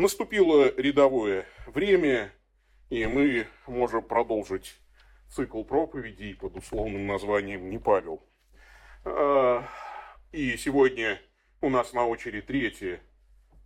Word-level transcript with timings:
Наступило 0.00 0.74
рядовое 0.78 1.44
время, 1.66 2.32
и 2.88 3.04
мы 3.04 3.46
можем 3.66 4.02
продолжить 4.02 4.80
цикл 5.28 5.62
проповедей 5.62 6.34
под 6.34 6.56
условным 6.56 7.06
названием 7.06 7.68
«Не 7.68 7.76
Павел». 7.76 8.22
А, 9.04 9.62
и 10.32 10.56
сегодня 10.56 11.20
у 11.60 11.68
нас 11.68 11.92
на 11.92 12.06
очереди 12.06 12.40
третье 12.40 13.02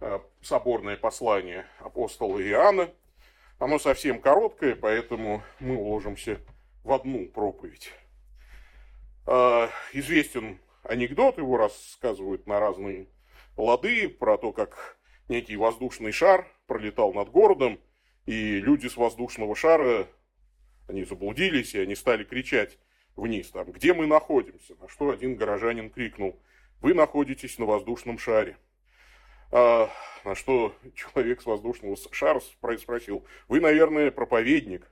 а, 0.00 0.24
соборное 0.42 0.96
послание 0.96 1.66
апостола 1.78 2.42
Иоанна. 2.42 2.90
Оно 3.60 3.78
совсем 3.78 4.20
короткое, 4.20 4.74
поэтому 4.74 5.44
мы 5.60 5.76
уложимся 5.76 6.40
в 6.82 6.92
одну 6.92 7.28
проповедь. 7.28 7.92
А, 9.24 9.70
известен 9.92 10.58
анекдот, 10.82 11.38
его 11.38 11.58
рассказывают 11.58 12.48
на 12.48 12.58
разные 12.58 13.06
лады, 13.56 14.08
про 14.08 14.36
то, 14.36 14.50
как 14.50 14.98
некий 15.28 15.56
воздушный 15.56 16.12
шар 16.12 16.46
пролетал 16.66 17.12
над 17.12 17.30
городом, 17.30 17.80
и 18.26 18.60
люди 18.60 18.86
с 18.86 18.96
воздушного 18.96 19.54
шара, 19.54 20.06
они 20.88 21.04
заблудились, 21.04 21.74
и 21.74 21.80
они 21.80 21.94
стали 21.94 22.24
кричать 22.24 22.78
вниз, 23.16 23.50
там, 23.50 23.70
где 23.70 23.94
мы 23.94 24.06
находимся, 24.06 24.74
на 24.80 24.88
что 24.88 25.10
один 25.10 25.36
горожанин 25.36 25.90
крикнул, 25.90 26.40
вы 26.80 26.94
находитесь 26.94 27.58
на 27.58 27.66
воздушном 27.66 28.18
шаре. 28.18 28.58
А, 29.52 29.88
на 30.24 30.34
что 30.34 30.74
человек 30.94 31.40
с 31.42 31.46
воздушного 31.46 31.96
шара 32.10 32.40
спросил, 32.40 33.24
вы, 33.48 33.60
наверное, 33.60 34.10
проповедник. 34.10 34.90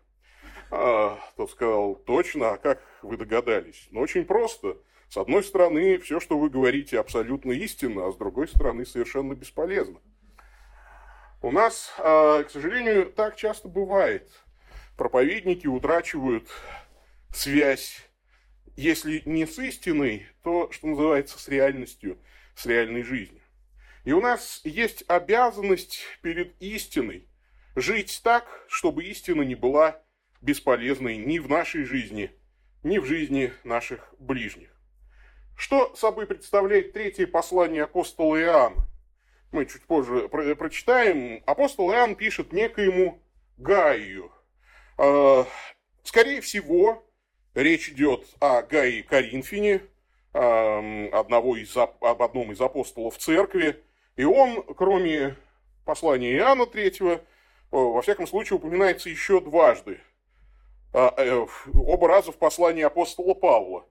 А, 0.70 1.18
тот 1.36 1.50
сказал, 1.50 1.96
точно, 1.96 2.52
а 2.52 2.56
как 2.58 2.82
вы 3.02 3.16
догадались? 3.16 3.88
Ну, 3.90 4.00
очень 4.00 4.24
просто. 4.24 4.76
С 5.08 5.16
одной 5.16 5.42
стороны, 5.42 5.98
все, 5.98 6.20
что 6.20 6.38
вы 6.38 6.48
говорите, 6.48 6.98
абсолютно 6.98 7.52
истинно, 7.52 8.06
а 8.06 8.12
с 8.12 8.16
другой 8.16 8.48
стороны, 8.48 8.86
совершенно 8.86 9.34
бесполезно. 9.34 10.00
У 11.42 11.50
нас, 11.50 11.92
а, 11.98 12.44
к 12.44 12.50
сожалению, 12.50 13.06
так 13.06 13.34
часто 13.34 13.66
бывает. 13.66 14.30
Проповедники 14.96 15.66
утрачивают 15.66 16.48
связь, 17.34 18.08
если 18.76 19.22
не 19.24 19.44
с 19.44 19.58
истиной, 19.58 20.28
то, 20.44 20.70
что 20.70 20.86
называется, 20.86 21.40
с 21.40 21.48
реальностью, 21.48 22.16
с 22.54 22.64
реальной 22.64 23.02
жизнью. 23.02 23.42
И 24.04 24.12
у 24.12 24.20
нас 24.20 24.60
есть 24.62 25.02
обязанность 25.08 26.02
перед 26.22 26.54
истиной 26.62 27.28
жить 27.74 28.20
так, 28.22 28.64
чтобы 28.68 29.02
истина 29.04 29.42
не 29.42 29.56
была 29.56 30.00
бесполезной 30.40 31.16
ни 31.16 31.40
в 31.40 31.48
нашей 31.48 31.82
жизни, 31.82 32.30
ни 32.84 32.98
в 32.98 33.04
жизни 33.04 33.52
наших 33.64 34.14
ближних. 34.20 34.70
Что 35.56 35.92
собой 35.96 36.26
представляет 36.26 36.92
третье 36.92 37.26
послание 37.26 37.82
апостола 37.82 38.40
Иоанна? 38.40 38.91
Мы 39.52 39.66
чуть 39.66 39.82
позже 39.82 40.28
про 40.28 40.54
прочитаем, 40.54 41.42
апостол 41.46 41.92
Иоанн 41.92 42.16
пишет 42.16 42.52
некоему 42.52 43.22
Гаю. 43.58 44.32
А, 44.98 45.46
скорее 46.02 46.40
всего, 46.40 47.04
речь 47.54 47.88
идет 47.90 48.26
о 48.40 48.62
Гаи 48.62 49.02
Коринфине, 49.02 49.82
одного 50.32 51.56
из, 51.56 51.76
об 51.76 52.22
одном 52.22 52.52
из 52.52 52.60
апостолов 52.60 53.18
церкви. 53.18 53.82
И 54.16 54.24
он, 54.24 54.62
кроме 54.62 55.36
послания 55.84 56.34
Иоанна 56.36 56.66
третьего, 56.66 57.20
во 57.70 58.00
всяком 58.02 58.26
случае, 58.26 58.56
упоминается 58.56 59.10
еще 59.10 59.40
дважды. 59.40 60.00
А, 60.94 61.14
э, 61.16 61.46
оба 61.74 62.08
раза 62.08 62.32
в 62.32 62.36
послании 62.36 62.82
апостола 62.82 63.32
Павла. 63.34 63.86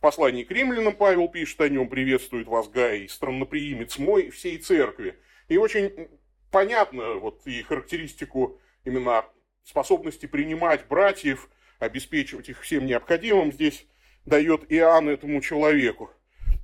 В 0.00 0.02
послании 0.02 0.44
к 0.44 0.50
римлянам 0.50 0.96
Павел 0.96 1.28
пишет 1.28 1.60
о 1.60 1.68
нем, 1.68 1.86
приветствует 1.86 2.46
вас 2.46 2.70
Гай, 2.70 3.06
странноприимец 3.06 3.98
мой 3.98 4.30
всей 4.30 4.56
церкви. 4.56 5.18
И 5.48 5.58
очень 5.58 6.08
понятно 6.50 7.16
вот 7.16 7.46
и 7.46 7.60
характеристику 7.60 8.58
именно 8.86 9.26
способности 9.62 10.24
принимать 10.24 10.88
братьев, 10.88 11.50
обеспечивать 11.80 12.48
их 12.48 12.62
всем 12.62 12.86
необходимым 12.86 13.52
здесь 13.52 13.86
дает 14.24 14.72
Иоанн 14.72 15.10
этому 15.10 15.42
человеку. 15.42 16.10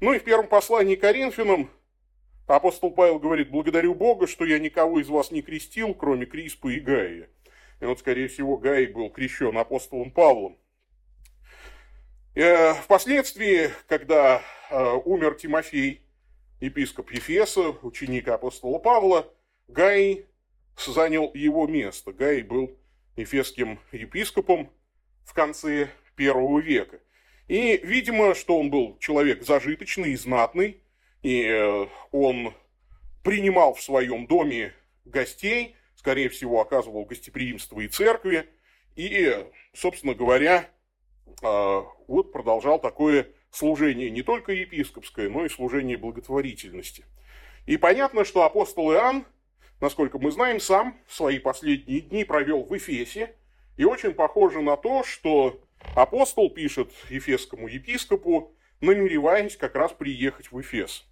Ну 0.01 0.15
и 0.15 0.19
в 0.19 0.25
первом 0.25 0.49
послании 0.49 0.95
к 0.95 1.03
Коринфянам 1.03 1.69
апостол 2.47 2.91
Павел 2.91 3.19
говорит, 3.19 3.51
благодарю 3.51 3.95
Бога, 3.95 4.27
что 4.27 4.47
я 4.47 4.59
никого 4.59 4.99
из 4.99 5.11
вас 5.11 5.31
не 5.31 5.43
крестил, 5.43 5.93
кроме 5.93 6.25
Криспа 6.25 6.71
и 6.71 6.81
Гаия. 6.81 7.29
И 7.83 7.85
вот, 7.85 7.99
скорее 7.99 8.29
всего, 8.29 8.57
Гаи 8.57 8.87
был 8.87 9.11
крещен 9.11 9.59
апостолом 9.59 10.11
Павлом. 10.11 10.57
Э, 12.37 12.75
впоследствии, 12.75 13.71
когда 13.89 14.43
э, 14.69 14.93
умер 15.07 15.37
Тимофей, 15.37 16.03
епископ 16.61 17.11
Ефеса, 17.11 17.71
ученик 17.81 18.29
апостола 18.29 18.79
Павла, 18.79 19.33
Гай 19.69 20.27
занял 20.77 21.31
его 21.33 21.67
место. 21.67 22.13
Гай 22.13 22.43
был 22.43 22.79
ефесским 23.17 23.81
епископом 23.91 24.71
в 25.25 25.33
конце 25.33 25.89
первого 26.15 26.61
века. 26.61 27.01
И, 27.49 27.81
видимо, 27.83 28.35
что 28.35 28.61
он 28.61 28.69
был 28.69 28.99
человек 28.99 29.43
зажиточный 29.43 30.11
и 30.11 30.17
знатный, 30.17 30.83
и 31.23 31.43
э, 31.43 31.87
он 32.13 32.53
принимал 33.25 33.73
в 33.73 33.81
своем 33.81 34.27
доме 34.27 34.75
гостей, 35.07 35.75
скорее 35.95 36.29
всего, 36.29 36.61
оказывал 36.61 37.07
гостеприимство 37.07 37.81
и 37.81 37.89
церкви, 37.89 38.47
и, 38.95 39.47
собственно 39.73 40.13
говоря, 40.13 40.69
вот 41.43 42.33
продолжал 42.33 42.79
такое 42.79 43.29
служение 43.51 44.11
не 44.11 44.23
только 44.23 44.53
епископское, 44.53 45.29
но 45.29 45.45
и 45.45 45.49
служение 45.49 45.97
благотворительности. 45.97 47.05
И 47.67 47.77
понятно, 47.77 48.25
что 48.25 48.45
апостол 48.45 48.93
Иоанн, 48.93 49.27
насколько 49.81 50.19
мы 50.19 50.31
знаем, 50.31 50.61
сам 50.61 50.99
свои 51.09 51.39
последние 51.39 52.01
дни 52.01 52.25
провел 52.25 52.65
в 52.65 52.77
Эфесе, 52.77 53.35
и 53.77 53.85
очень 53.85 54.15
похоже 54.15 54.63
на 54.63 54.77
то, 54.77 55.05
что 55.05 55.61
апостол 55.95 56.51
пишет 56.51 56.91
ефесскому 57.11 57.69
епископу, 57.69 58.55
намереваясь 58.81 59.57
как 59.57 59.75
раз 59.75 59.93
приехать 59.93 60.51
в 60.51 60.61
Эфес. 60.61 61.05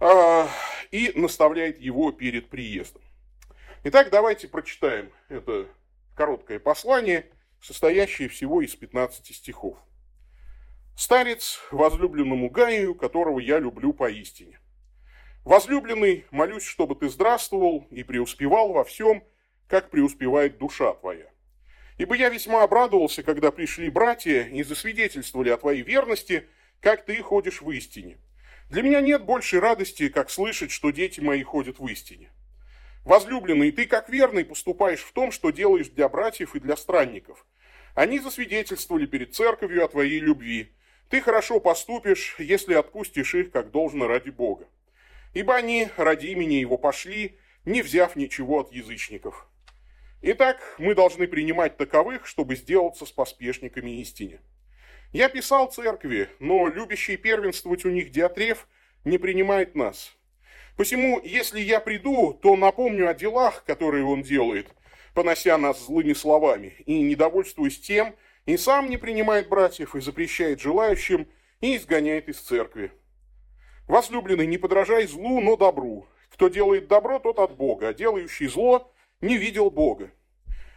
А, 0.00 0.48
и 0.90 1.12
наставляет 1.14 1.78
его 1.78 2.10
перед 2.10 2.48
приездом. 2.48 3.02
Итак, 3.84 4.10
давайте 4.10 4.48
прочитаем 4.48 5.10
это 5.28 5.66
короткое 6.14 6.58
послание– 6.58 7.26
состоящее 7.62 8.28
всего 8.28 8.60
из 8.60 8.74
15 8.74 9.34
стихов. 9.34 9.78
«Старец 10.96 11.60
возлюбленному 11.70 12.50
Гаю, 12.50 12.94
которого 12.94 13.38
я 13.38 13.58
люблю 13.58 13.92
поистине. 13.92 14.60
Возлюбленный, 15.44 16.26
молюсь, 16.30 16.64
чтобы 16.64 16.94
ты 16.96 17.08
здравствовал 17.08 17.86
и 17.90 18.02
преуспевал 18.02 18.72
во 18.72 18.84
всем, 18.84 19.24
как 19.68 19.90
преуспевает 19.90 20.58
душа 20.58 20.92
твоя. 20.94 21.26
Ибо 21.98 22.16
я 22.16 22.28
весьма 22.28 22.62
обрадовался, 22.62 23.22
когда 23.22 23.50
пришли 23.50 23.90
братья 23.90 24.42
и 24.42 24.62
засвидетельствовали 24.62 25.50
о 25.50 25.56
твоей 25.56 25.82
верности, 25.82 26.48
как 26.80 27.04
ты 27.04 27.20
ходишь 27.22 27.62
в 27.62 27.70
истине. 27.70 28.18
Для 28.68 28.82
меня 28.82 29.00
нет 29.00 29.24
большей 29.24 29.60
радости, 29.60 30.08
как 30.08 30.30
слышать, 30.30 30.70
что 30.70 30.90
дети 30.90 31.20
мои 31.20 31.42
ходят 31.42 31.78
в 31.78 31.86
истине. 31.86 32.30
Возлюбленный, 33.04 33.72
ты 33.72 33.86
как 33.86 34.08
верный 34.08 34.44
поступаешь 34.44 35.02
в 35.02 35.12
том, 35.12 35.32
что 35.32 35.50
делаешь 35.50 35.88
для 35.88 36.08
братьев 36.08 36.54
и 36.54 36.60
для 36.60 36.76
странников. 36.76 37.44
Они 37.94 38.18
засвидетельствовали 38.18 39.06
перед 39.06 39.34
церковью 39.34 39.84
о 39.84 39.88
твоей 39.88 40.20
любви. 40.20 40.72
Ты 41.08 41.20
хорошо 41.20 41.60
поступишь, 41.60 42.36
если 42.38 42.74
отпустишь 42.74 43.34
их, 43.34 43.50
как 43.50 43.70
должно 43.70 44.06
ради 44.06 44.30
Бога. 44.30 44.68
Ибо 45.34 45.56
они 45.56 45.88
ради 45.96 46.26
имени 46.26 46.54
Его 46.54 46.78
пошли, 46.78 47.38
не 47.64 47.82
взяв 47.82 48.16
ничего 48.16 48.60
от 48.60 48.72
язычников. 48.72 49.48
Итак, 50.22 50.76
мы 50.78 50.94
должны 50.94 51.26
принимать 51.26 51.76
таковых, 51.76 52.26
чтобы 52.26 52.54
сделаться 52.54 53.04
с 53.04 53.10
поспешниками 53.10 54.00
истине. 54.00 54.40
Я 55.12 55.28
писал 55.28 55.70
церкви, 55.70 56.28
но 56.38 56.68
любящий 56.68 57.16
первенствовать 57.16 57.84
у 57.84 57.90
них 57.90 58.10
Диатреф 58.10 58.68
не 59.04 59.18
принимает 59.18 59.74
нас. 59.74 60.16
Посему, 60.76 61.20
если 61.22 61.60
я 61.60 61.80
приду, 61.80 62.38
то 62.40 62.56
напомню 62.56 63.08
о 63.08 63.14
делах, 63.14 63.64
которые 63.64 64.04
он 64.04 64.22
делает– 64.22 64.68
понося 65.14 65.58
нас 65.58 65.84
злыми 65.84 66.12
словами, 66.12 66.74
и, 66.86 67.00
недовольствуясь 67.00 67.80
тем, 67.80 68.14
и 68.46 68.56
сам 68.56 68.90
не 68.90 68.96
принимает 68.96 69.48
братьев, 69.48 69.94
и 69.94 70.00
запрещает 70.00 70.60
желающим, 70.60 71.28
и 71.60 71.76
изгоняет 71.76 72.28
из 72.28 72.40
церкви. 72.40 72.92
Возлюбленный, 73.86 74.46
не 74.46 74.58
подражай 74.58 75.06
злу, 75.06 75.40
но 75.40 75.56
добру. 75.56 76.06
Кто 76.30 76.48
делает 76.48 76.88
добро, 76.88 77.18
тот 77.18 77.38
от 77.38 77.56
Бога, 77.56 77.88
а 77.88 77.94
делающий 77.94 78.48
зло 78.48 78.92
не 79.20 79.36
видел 79.36 79.70
Бога. 79.70 80.10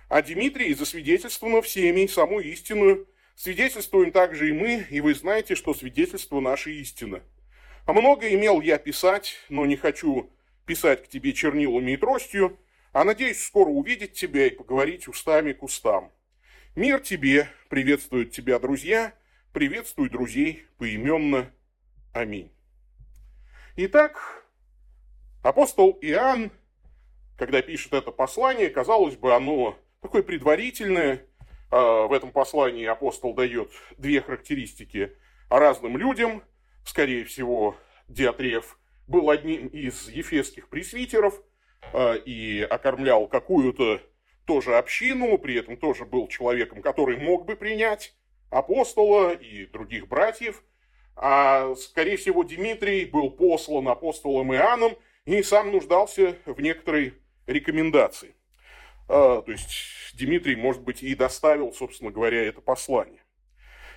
А 0.10 0.22
Дмитрий 0.22 0.74
засвидетельствовано 0.74 1.62
всеми 1.62 2.02
и 2.02 2.08
саму 2.08 2.40
истинную, 2.40 3.08
свидетельствуем 3.36 4.12
также 4.12 4.50
и 4.50 4.54
мы, 4.54 4.86
и 4.90 5.02
вы 5.02 5.16
знаете, 5.16 5.56
что 5.56 5.74
свидетельство 5.74 6.40
наше 6.40 6.72
истина. 6.74 7.24
А 7.86 7.94
много 7.94 8.34
имел 8.34 8.62
я 8.62 8.78
писать, 8.78 9.38
но 9.50 9.66
не 9.66 9.76
хочу 9.76 10.32
писать 10.66 11.04
к 11.04 11.08
тебе 11.08 11.34
чернилами 11.34 11.92
и 11.92 11.98
тростью, 11.98 12.60
а 12.94 13.04
надеюсь 13.04 13.44
скоро 13.44 13.70
увидеть 13.70 14.14
тебя 14.14 14.48
и 14.48 14.50
поговорить 14.50 15.08
устами 15.08 15.54
к 15.54 15.62
устам. 15.64 16.12
Мир 16.76 17.00
тебе, 17.00 17.48
приветствуют 17.70 18.32
тебя 18.32 18.60
друзья, 18.60 19.14
приветствуй 19.54 20.10
друзей 20.10 20.66
поименно. 20.78 21.52
Аминь. 22.14 22.52
Итак, 23.76 24.46
апостол 25.44 25.98
Иоанн 26.02 26.52
когда 27.38 27.62
пишет 27.62 27.94
это 27.94 28.12
послание, 28.12 28.70
казалось 28.70 29.18
бы, 29.18 29.36
оно 29.36 29.78
такое 30.02 30.24
предварительное. 30.24 31.26
В 31.70 32.16
этом 32.16 32.32
послании 32.32 32.86
апостол 32.86 33.34
дает 33.34 33.70
две 33.98 34.22
характеристики 34.22 35.12
разным 35.50 35.98
людям. 35.98 36.44
Скорее 36.86 37.26
всего, 37.26 37.76
Диатреф 38.08 38.78
был 39.08 39.30
одним 39.30 39.68
из 39.68 40.08
ефесских 40.08 40.70
пресвитеров 40.70 41.42
и 42.26 42.66
окормлял 42.70 43.28
какую-то 43.28 44.02
тоже 44.46 44.78
общину, 44.78 45.38
при 45.38 45.56
этом 45.56 45.78
тоже 45.78 46.06
был 46.06 46.28
человеком, 46.28 46.82
который 46.82 47.18
мог 47.18 47.46
бы 47.46 47.56
принять 47.56 48.16
апостола 48.50 49.34
и 49.34 49.66
других 49.66 50.08
братьев. 50.08 50.64
А, 51.16 51.74
скорее 51.76 52.18
всего, 52.18 52.44
Дмитрий 52.44 53.06
был 53.06 53.32
послан 53.32 53.88
апостолом 53.88 54.54
Иоанном 54.54 54.96
и 55.26 55.42
сам 55.44 55.72
нуждался 55.72 56.38
в 56.46 56.60
некоторой 56.62 57.16
рекомендации. 57.48 58.36
А, 59.08 59.42
то 59.42 59.52
есть 59.52 60.14
Дмитрий, 60.14 60.56
может 60.56 60.84
быть, 60.84 61.04
и 61.04 61.16
доставил, 61.16 61.74
собственно 61.74 62.12
говоря, 62.12 62.44
это 62.44 62.62
послание. 62.62 63.25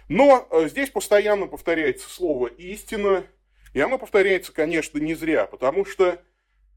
Но 0.08 0.46
а, 0.50 0.69
здесь 0.69 0.90
постоянно 0.90 1.46
повторяется 1.46 2.08
слово 2.08 2.46
«истина», 2.46 3.26
и 3.75 3.81
оно 3.81 3.99
повторяется, 3.99 4.52
конечно, 4.52 4.99
не 4.99 5.14
зря, 5.14 5.46
потому 5.46 5.84
что 5.84 6.22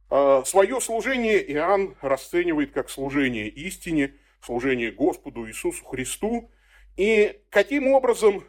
а, 0.09 0.43
свое 0.43 0.81
служение 0.81 1.41
Иоанн 1.53 1.95
расценивает 2.01 2.71
как 2.73 2.89
служение 2.89 3.47
истине, 3.47 4.15
служение 4.41 4.91
Господу 4.91 5.47
Иисусу 5.47 5.85
Христу. 5.85 6.51
И 6.97 7.41
каким 7.49 7.87
образом 7.87 8.43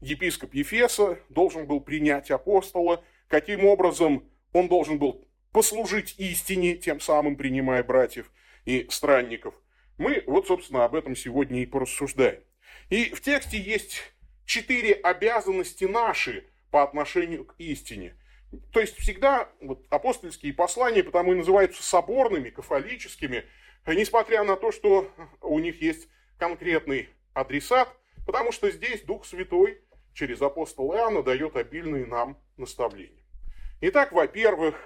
епископ 0.00 0.54
Ефеса 0.54 1.18
должен 1.28 1.66
был 1.66 1.80
принять 1.80 2.30
апостола, 2.30 3.04
каким 3.28 3.66
образом 3.66 4.28
он 4.52 4.68
должен 4.68 4.98
был 4.98 5.26
послужить 5.52 6.14
истине, 6.18 6.76
тем 6.76 6.98
самым 7.00 7.36
принимая 7.36 7.84
братьев 7.84 8.32
и 8.64 8.86
странников. 8.90 9.54
Мы 9.98 10.24
вот, 10.26 10.46
собственно, 10.46 10.84
об 10.84 10.94
этом 10.94 11.14
сегодня 11.14 11.62
и 11.62 11.66
порассуждаем. 11.66 12.40
И 12.88 13.10
в 13.10 13.20
тексте 13.20 13.58
есть 13.58 14.11
четыре 14.44 14.94
обязанности 14.94 15.84
наши 15.84 16.44
по 16.70 16.82
отношению 16.82 17.44
к 17.44 17.54
истине– 17.58 18.16
то 18.72 18.80
есть 18.80 18.98
всегда 18.98 19.48
вот, 19.60 19.84
апостольские 19.90 20.52
послания 20.52 21.02
потому 21.02 21.32
и 21.32 21.36
называются 21.36 21.82
соборными, 21.82 22.50
кафолическими, 22.50 23.44
несмотря 23.86 24.44
на 24.44 24.56
то, 24.56 24.72
что 24.72 25.10
у 25.40 25.58
них 25.58 25.80
есть 25.80 26.08
конкретный 26.38 27.08
адресат, 27.32 27.88
потому 28.26 28.52
что 28.52 28.70
здесь 28.70 29.02
Дух 29.02 29.24
Святой 29.24 29.80
через 30.12 30.42
апостола 30.42 30.96
Иоанна 30.96 31.22
дает 31.22 31.56
обильные 31.56 32.04
нам 32.04 32.38
наставления. 32.58 33.24
Итак, 33.80 34.12
во-первых, 34.12 34.76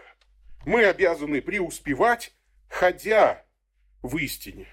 мы 0.64 0.85
обязаны 0.85 1.43
преуспевать, 1.43 2.32
ходя 2.69 3.44
в 4.03 4.17
истине. 4.19 4.69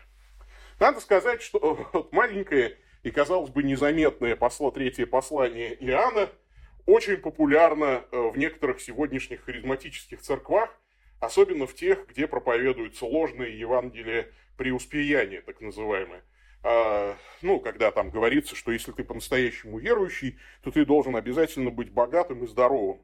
Надо 0.80 1.00
сказать, 1.00 1.42
что 1.42 1.90
вот 1.94 2.14
маленькое 2.14 2.78
и, 3.04 3.12
казалось 3.12 3.52
бы, 3.52 3.64
незаметное 3.64 4.36
посло, 4.36 4.72
третье 4.72 5.06
послание 5.06 5.76
Иоанна– 5.76 6.30
очень 6.86 7.18
популярна 7.18 8.06
э, 8.12 8.30
в 8.34 8.38
некоторых 8.38 8.82
сегодняшних 8.82 9.46
харизматических 9.46 10.22
церквах, 10.22 10.70
особенно 11.20 11.66
в 11.66 11.76
тех, 11.76 12.08
где 12.10 12.28
проповедуется 12.28 13.06
ложное 13.06 13.50
Евангелие 13.50 14.32
преуспеяния, 14.58 15.42
так 15.42 15.62
называемое. 15.62 16.24
А, 16.64 17.18
ну, 17.42 17.60
когда 17.60 17.92
там 17.92 18.10
говорится, 18.10 18.56
что 18.56 18.72
если 18.72 18.92
ты 18.92 19.04
по-настоящему 19.04 19.80
верующий, 19.80 20.38
то 20.62 20.72
ты 20.72 20.86
должен 20.86 21.16
обязательно 21.16 21.72
быть 21.72 21.92
богатым 21.92 22.44
и 22.44 22.48
здоровым. 22.48 23.02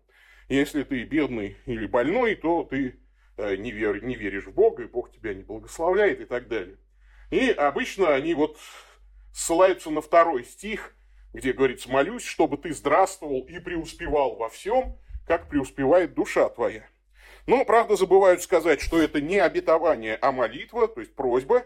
Если 0.49 0.83
ты 0.83 1.03
бедный 1.03 1.57
или 1.65 1.85
больной, 1.85 2.35
то 2.35 2.63
ты 2.63 2.99
э, 3.37 3.55
не, 3.55 3.71
вер, 3.71 4.03
не 4.03 4.15
веришь 4.15 4.47
в 4.47 4.53
Бога, 4.53 4.83
и 4.83 4.87
Бог 4.87 5.11
тебя 5.11 5.33
не 5.33 5.43
благословляет 5.43 6.19
и 6.19 6.25
так 6.25 6.47
далее. 6.47 6.77
И 7.31 7.49
обычно 7.49 8.13
они 8.13 8.33
вот 8.33 8.57
ссылаются 9.33 9.89
на 9.89 10.01
второй 10.01 10.43
стих– 10.43 10.95
где 11.33 11.53
говорится, 11.53 11.89
молюсь, 11.89 12.23
чтобы 12.23 12.57
ты 12.57 12.73
здравствовал 12.73 13.41
и 13.41 13.59
преуспевал 13.59 14.35
во 14.35 14.49
всем, 14.49 14.97
как 15.27 15.47
преуспевает 15.47 16.13
душа 16.13 16.49
твоя. 16.49 16.87
Но, 17.45 17.65
правда, 17.65 17.95
забывают 17.95 18.41
сказать, 18.41 18.81
что 18.81 19.01
это 19.01 19.21
не 19.21 19.37
обетование, 19.37 20.17
а 20.21 20.31
молитва, 20.31 20.87
то 20.87 21.01
есть 21.01 21.15
просьба. 21.15 21.65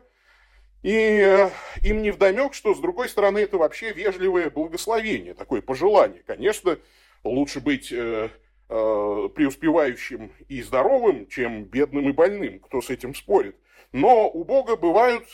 И 0.81 0.92
э, 0.92 1.50
им 1.81 2.01
не 2.01 2.12
вдомек, 2.12 2.54
что, 2.54 2.75
с 2.75 2.80
другой 2.80 3.07
стороны, 3.07 3.39
это 3.39 3.57
вообще 3.57 3.94
вежливое 3.94 4.50
благословение, 4.50 5.33
такое 5.33 5.62
пожелание. 5.62 6.24
Конечно, 6.25 6.77
лучше 7.24 7.62
быть 7.62 7.89
э, 7.92 8.30
э, 8.68 9.30
преуспевающим 9.33 10.33
и 10.50 10.62
здоровым, 10.62 11.27
чем 11.27 11.63
бедным 11.63 12.10
и 12.10 12.12
больным, 12.12 12.60
кто 12.60 12.81
с 12.81 12.89
этим 12.89 13.15
спорит. 13.15 13.56
Но 13.94 14.30
у 14.30 14.44
Бога 14.44 14.75
бывают 14.75 15.25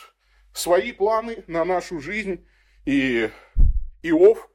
свои 0.54 0.92
планы 0.92 1.44
на 1.48 1.66
нашу 1.66 2.00
жизнь, 2.00 2.46
и 2.86 3.30
Иов, 4.04 4.50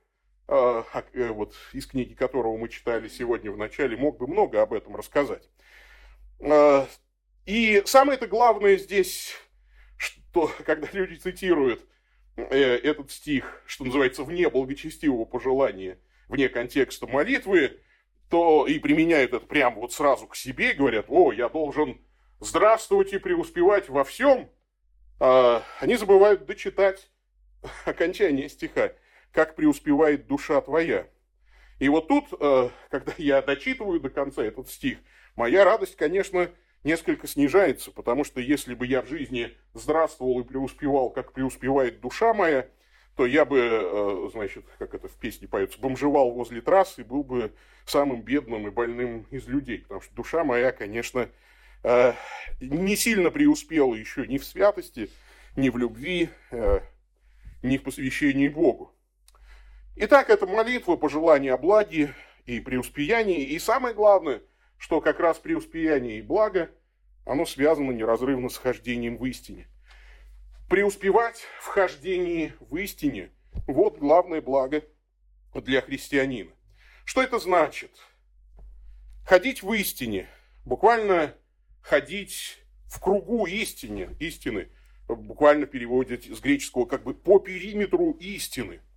а, 0.46 0.84
э, 1.12 1.28
вот 1.28 1.54
из 1.72 1.86
книги 1.86 2.14
которого 2.14 2.56
мы 2.56 2.68
читали 2.68 3.08
сегодня 3.08 3.50
в 3.50 3.56
начале, 3.56 3.96
мог 3.96 4.18
бы 4.18 4.26
много 4.26 4.60
об 4.62 4.72
этом 4.72 4.96
рассказать. 4.96 5.48
А, 6.40 6.86
и 7.46 7.82
самое-то 7.86 8.26
главное 8.26 8.76
здесь, 8.76 9.34
что 9.96 10.50
когда 10.64 10.88
люди 10.92 11.14
цитируют 11.14 11.86
э, 12.36 12.58
этот 12.58 13.10
стих, 13.10 13.62
что 13.66 13.84
называется, 13.84 14.24
вне 14.24 14.48
благочестивого 14.48 15.24
пожелания, 15.24 15.98
вне 16.28 16.48
контекста 16.48 17.06
молитвы, 17.06 17.80
то 18.30 18.66
и 18.66 18.78
применяют 18.78 19.32
это 19.32 19.46
прямо 19.46 19.76
вот 19.80 19.92
сразу 19.92 20.26
к 20.26 20.36
себе, 20.36 20.72
говорят, 20.72 21.06
о, 21.08 21.32
я 21.32 21.48
должен 21.48 22.00
здравствовать 22.40 23.12
и 23.12 23.18
преуспевать 23.18 23.88
во 23.88 24.04
всем, 24.04 24.50
они 25.18 25.96
забывают 25.96 26.46
дочитать 26.46 27.10
окончание 27.84 28.48
стиха 28.48 28.92
как 29.34 29.56
преуспевает 29.56 30.26
душа 30.26 30.60
твоя. 30.60 31.08
И 31.80 31.88
вот 31.88 32.08
тут, 32.08 32.26
э, 32.40 32.70
когда 32.88 33.12
я 33.18 33.42
дочитываю 33.42 34.00
до 34.00 34.08
конца 34.08 34.42
этот 34.42 34.70
стих, 34.70 34.98
моя 35.34 35.64
радость, 35.64 35.96
конечно, 35.96 36.48
несколько 36.84 37.26
снижается, 37.26 37.90
потому 37.90 38.22
что 38.22 38.40
если 38.40 38.74
бы 38.74 38.86
я 38.86 39.02
в 39.02 39.08
жизни 39.08 39.50
здравствовал 39.74 40.40
и 40.40 40.44
преуспевал, 40.44 41.10
как 41.10 41.32
преуспевает 41.32 42.00
душа 42.00 42.32
моя, 42.32 42.68
то 43.16 43.26
я 43.26 43.44
бы, 43.44 43.58
э, 43.60 44.28
значит, 44.32 44.64
как 44.78 44.94
это 44.94 45.08
в 45.08 45.16
песне 45.16 45.48
поется, 45.48 45.80
бомжевал 45.80 46.30
возле 46.30 46.60
трассы 46.60 47.00
и 47.00 47.04
был 47.04 47.24
бы 47.24 47.52
самым 47.84 48.22
бедным 48.22 48.68
и 48.68 48.70
больным 48.70 49.26
из 49.30 49.48
людей. 49.48 49.80
Потому 49.80 50.00
что 50.00 50.14
душа 50.14 50.44
моя, 50.44 50.70
конечно, 50.70 51.28
не 52.60 52.96
сильно 52.96 53.30
преуспела 53.30 53.94
еще 53.94 54.26
ни 54.26 54.38
в 54.38 54.44
святости, 54.44 55.10
ни 55.56 55.68
в 55.68 55.76
любви, 55.76 56.30
ни 57.62 57.76
в 57.76 57.82
посвящении 57.82 58.48
Богу. 58.48 58.94
Итак, 59.96 60.30
это 60.30 60.46
молитва, 60.46 60.96
пожелание 60.96 61.52
о 61.52 61.58
благе 61.58 62.14
и 62.46 62.58
преуспеянии. 62.58 63.44
И 63.44 63.58
самое 63.58 63.94
главное, 63.94 64.42
что 64.76 65.00
как 65.00 65.20
раз 65.20 65.38
преуспеяние 65.38 66.18
и 66.18 66.22
благо, 66.22 66.70
оно 67.24 67.46
связано 67.46 67.92
неразрывно 67.92 68.48
с 68.48 68.56
хождением 68.56 69.16
в 69.16 69.24
истине. 69.26 69.68
Преуспевать 70.68 71.44
в 71.60 71.66
хождении 71.66 72.54
в 72.58 72.76
истине– 72.76 73.30
вот 73.68 73.98
главное 73.98 74.40
благо 74.40 74.82
для 75.54 75.80
христианина. 75.80 76.50
Что 77.04 77.22
это 77.22 77.38
значит? 77.38 77.92
Ходить 79.24 79.62
в 79.62 79.72
истине, 79.74 80.28
буквально 80.64 81.34
ходить 81.84 82.58
в 82.86 82.98
кругу 82.98 83.46
истине, 83.46 84.16
истины, 84.18 84.68
буквально 85.06 85.66
переводит 85.66 86.24
с 86.24 86.40
греческого 86.40 86.86
как 86.86 87.04
бы 87.04 87.14
по 87.14 87.38
периметру 87.38 88.10
истины– 88.18 88.80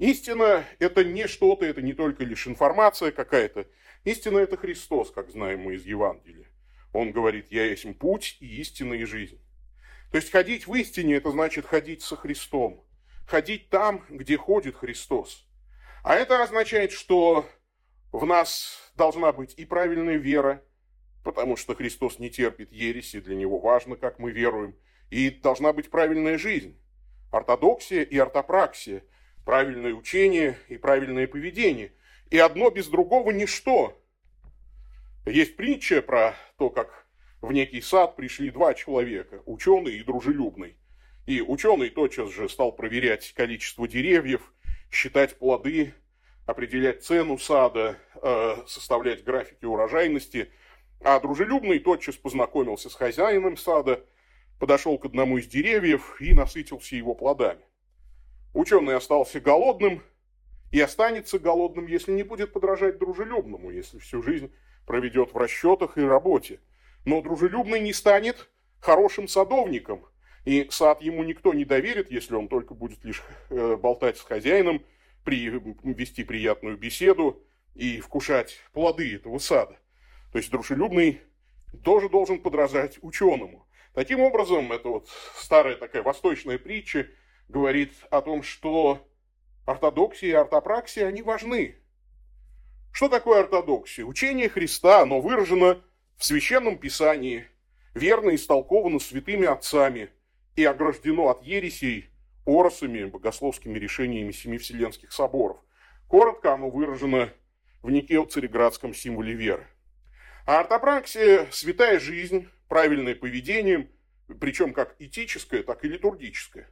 Истина– 0.00 0.64
это 0.78 1.04
не 1.04 1.28
что-то, 1.28 1.66
это 1.66 1.82
не 1.82 1.92
только 1.92 2.24
лишь 2.24 2.46
информация 2.46 3.12
какая-то. 3.12 3.66
Истина– 4.04 4.38
это 4.40 4.56
Христос, 4.56 5.10
как 5.10 5.28
знаем 5.28 5.60
мы 5.60 5.74
из 5.74 5.84
Евангелия. 5.84 6.46
Он 6.94 7.12
говорит, 7.12 7.48
я 7.52 7.66
есть 7.66 7.86
путь 7.98 8.38
и 8.40 8.46
истина 8.62 8.94
и 8.94 9.04
жизнь. 9.04 9.38
То 10.10 10.16
есть 10.16 10.30
ходить 10.30 10.66
в 10.66 10.74
истине– 10.74 11.14
это 11.16 11.30
значит 11.30 11.66
ходить 11.66 12.00
со 12.00 12.16
Христом. 12.16 12.82
Ходить 13.26 13.68
там, 13.68 14.02
где 14.08 14.38
ходит 14.38 14.74
Христос. 14.74 15.46
А 16.02 16.14
это 16.14 16.42
означает, 16.42 16.92
что 16.92 17.46
в 18.10 18.24
нас 18.24 18.90
должна 18.96 19.32
быть 19.32 19.52
и 19.58 19.66
правильная 19.66 20.16
вера, 20.16 20.64
потому 21.22 21.56
что 21.56 21.74
Христос 21.74 22.18
не 22.18 22.30
терпит 22.30 22.72
ереси, 22.72 23.20
для 23.20 23.36
Него 23.36 23.58
важно, 23.58 23.96
как 23.96 24.18
мы 24.18 24.30
веруем, 24.30 24.74
и 25.10 25.30
должна 25.30 25.72
быть 25.72 25.90
правильная 25.90 26.38
жизнь. 26.38 26.78
Ортодоксия 27.30 28.02
и 28.02 28.18
ортопраксия– 28.18 29.04
правильное 29.44 29.94
учение 29.94 30.58
и 30.68 30.76
правильное 30.76 31.26
поведение. 31.26 31.92
И 32.30 32.38
одно 32.38 32.70
без 32.70 32.88
другого 32.88 33.30
ничто. 33.32 34.00
Есть 35.26 35.56
притча 35.56 36.02
про 36.02 36.34
то, 36.56 36.70
как 36.70 37.06
в 37.40 37.52
некий 37.52 37.80
сад 37.80 38.16
пришли 38.16 38.50
два 38.50 38.74
человека, 38.74 39.42
ученый 39.46 39.98
и 39.98 40.04
дружелюбный. 40.04 40.76
И 41.26 41.40
ученый 41.40 41.90
тотчас 41.90 42.30
же 42.32 42.48
стал 42.48 42.72
проверять 42.72 43.32
количество 43.32 43.86
деревьев, 43.86 44.52
считать 44.90 45.38
плоды, 45.38 45.94
определять 46.46 47.04
цену 47.04 47.38
сада, 47.38 47.98
э, 48.22 48.56
составлять 48.66 49.24
графики 49.24 49.64
урожайности. 49.64 50.50
А 51.02 51.18
дружелюбный 51.18 51.78
тотчас 51.78 52.16
познакомился 52.16 52.90
с 52.90 52.94
хозяином 52.94 53.56
сада, 53.56 54.04
подошел 54.58 54.98
к 54.98 55.06
одному 55.06 55.38
из 55.38 55.46
деревьев 55.46 56.20
и 56.20 56.34
насытился 56.34 56.96
его 56.96 57.14
плодами. 57.14 57.62
Ученый 58.52 58.96
остался 58.96 59.40
голодным 59.40 60.02
и 60.70 60.80
останется 60.80 61.38
голодным, 61.38 61.86
если 61.86 62.12
не 62.12 62.22
будет 62.22 62.52
подражать 62.52 62.98
дружелюбному, 62.98 63.70
если 63.70 63.98
всю 63.98 64.22
жизнь 64.22 64.52
проведет 64.86 65.32
в 65.32 65.36
расчетах 65.36 65.96
и 65.96 66.02
работе. 66.02 66.60
Но 67.06 67.22
дружелюбный 67.22 67.80
не 67.80 67.94
станет 67.94 68.50
хорошим 68.80 69.26
садовником, 69.26 70.04
и 70.44 70.68
сад 70.70 71.00
ему 71.00 71.24
никто 71.24 71.54
не 71.54 71.64
доверит, 71.64 72.10
если 72.10 72.34
он 72.34 72.48
только 72.48 72.74
будет 72.74 73.04
лишь 73.04 73.22
э, 73.50 73.76
болтать 73.76 74.18
с 74.18 74.22
хозяином, 74.22 74.82
при, 75.24 75.48
вести 75.84 76.24
приятную 76.24 76.76
беседу 76.76 77.42
и 77.74 78.00
вкушать 78.00 78.58
плоды 78.72 79.14
этого 79.14 79.38
сада. 79.38 79.78
То 80.32 80.38
есть 80.38 80.50
дружелюбный 80.50 81.20
тоже 81.82 82.08
должен 82.08 82.40
подражать 82.40 82.98
ученому. 83.02 83.66
Таким 83.94 84.20
образом, 84.20 84.72
это 84.72 84.88
вот 84.88 85.08
старая 85.34 85.76
такая 85.76 86.02
восточная 86.02 86.58
притча 86.58 87.08
говорит 87.48 87.92
о 88.10 88.22
том, 88.22 88.42
что 88.42 89.06
ортодоксия 89.66 90.30
и 90.30 90.34
ортопраксия, 90.34 91.06
они 91.06 91.22
важны. 91.22 91.76
Что 92.92 93.08
такое 93.08 93.40
ортодоксия? 93.40 94.04
Учение 94.04 94.48
Христа, 94.48 95.00
оно 95.00 95.20
выражено 95.20 95.82
в 96.16 96.24
Священном 96.24 96.78
Писании, 96.78 97.46
верно 97.94 98.34
истолковано 98.34 98.98
святыми 98.98 99.46
отцами 99.46 100.10
и 100.54 100.64
ограждено 100.64 101.28
от 101.28 101.42
ересей 101.42 102.10
оросами, 102.46 103.04
богословскими 103.04 103.78
решениями 103.78 104.32
семи 104.32 104.58
вселенских 104.58 105.12
соборов. 105.12 105.58
Коротко 106.08 106.52
оно 106.52 106.68
выражено 106.70 107.32
в 107.82 107.90
Никео-Цареградском 107.90 108.94
символе 108.94 109.34
веры. 109.34 109.66
А 110.50 110.58
ортопраксия– 110.58 111.46
святая 111.52 112.00
жизнь, 112.00 112.48
правильное 112.66 113.14
поведение, 113.14 113.88
причем 114.40 114.72
как 114.72 114.96
этическое, 114.98 115.62
так 115.62 115.84
и 115.84 115.88
литургическое. 115.88 116.68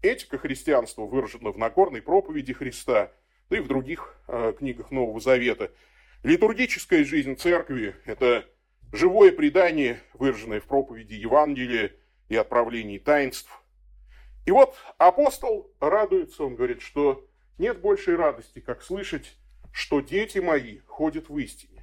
Этика 0.00 0.38
христианства 0.38 1.02
выражена 1.02 1.52
в 1.52 1.58
Нагорной 1.58 2.00
проповеди 2.00 2.54
Христа, 2.54 3.12
да 3.50 3.58
и 3.58 3.60
в 3.60 3.68
других 3.68 4.16
э, 4.26 4.54
книгах 4.56 4.90
Нового 4.90 5.20
Завета. 5.20 5.70
Литургическая 6.22 7.04
жизнь 7.04 7.36
церкви– 7.36 7.94
это 8.06 8.46
живое 8.90 9.32
предание, 9.32 10.00
выраженное 10.14 10.60
в 10.62 10.64
проповеди 10.64 11.12
Евангелия 11.12 11.92
и 12.30 12.36
отправлении 12.36 12.96
таинств. 12.96 13.50
И 14.46 14.50
вот 14.50 14.74
апостол 14.96 15.70
радуется, 15.78 16.42
он 16.42 16.54
говорит, 16.54 16.80
что 16.80 17.28
нет 17.58 17.82
большей 17.82 18.16
радости, 18.16 18.60
как 18.60 18.82
слышать, 18.82 19.36
что 19.72 20.00
дети 20.00 20.38
мои 20.38 20.78
ходят 20.86 21.28
в 21.28 21.36
истине. 21.36 21.79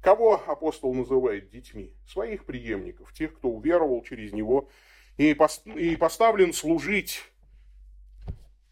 Кого 0.00 0.42
апостол 0.46 0.94
называет 0.94 1.50
детьми? 1.50 1.94
Своих 2.08 2.46
преемников, 2.46 3.12
тех, 3.12 3.34
кто 3.34 3.48
уверовал 3.48 4.02
через 4.02 4.32
него 4.32 4.70
и 5.18 5.34
поставлен 5.34 6.54
служить 6.54 7.22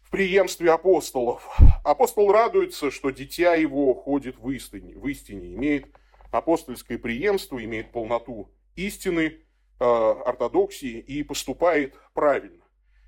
в 0.01 0.09
преемстве 0.09 0.71
апостолов. 0.71 1.55
Апостол 1.83 2.31
радуется, 2.31 2.89
что 2.89 3.11
дитя 3.11 3.53
его 3.53 3.93
ходит 3.93 4.39
в 4.39 4.49
истине, 4.49 4.95
в 4.95 5.05
истине 5.07 5.53
имеет 5.53 5.85
апостольское 6.31 6.97
преемство, 6.97 7.63
имеет 7.63 7.91
полноту 7.91 8.49
истины, 8.75 9.37
э, 9.79 9.85
ортодоксии 9.85 10.97
и 10.97 11.21
поступает 11.21 11.93
правильно. 12.13 12.63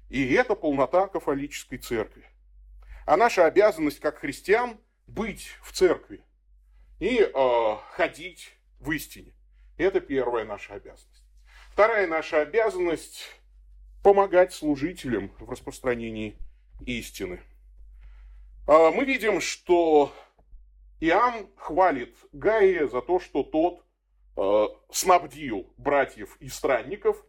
И 0.10 0.32
это 0.34 0.54
полнота 0.54 1.08
кафолической 1.08 1.78
церкви. 1.78 2.26
А 3.08 3.18
наша 3.18 3.48
обязанность 3.48 4.00
как 4.00 4.20
христиан 4.20 4.78
быть 5.08 5.50
в 5.64 5.72
церкви 5.72 6.24
и 7.02 7.20
э, 7.20 7.76
ходить 7.94 8.56
в 8.80 8.92
истине. 8.92 9.34
Это 9.78 10.00
первая 10.00 10.46
наша 10.46 10.76
обязанность. 10.76 11.24
Вторая 11.74 12.06
наша 12.06 12.42
обязанность– 12.42 13.28
помогать 14.04 14.54
служителям 14.54 15.32
в 15.40 15.50
распространении 15.50 16.38
истины. 16.86 17.42
Э, 18.68 18.92
мы 18.92 19.04
видим, 19.06 19.42
что 19.42 20.14
Иоанн 21.00 21.48
хвалит 21.56 22.16
Гаия 22.34 22.86
за 22.86 23.02
то, 23.02 23.20
что 23.20 23.42
тот 23.42 23.84
э, 24.38 24.68
снабдил 24.92 25.74
братьев 25.78 26.38
и 26.40 26.50
странников 26.50 27.26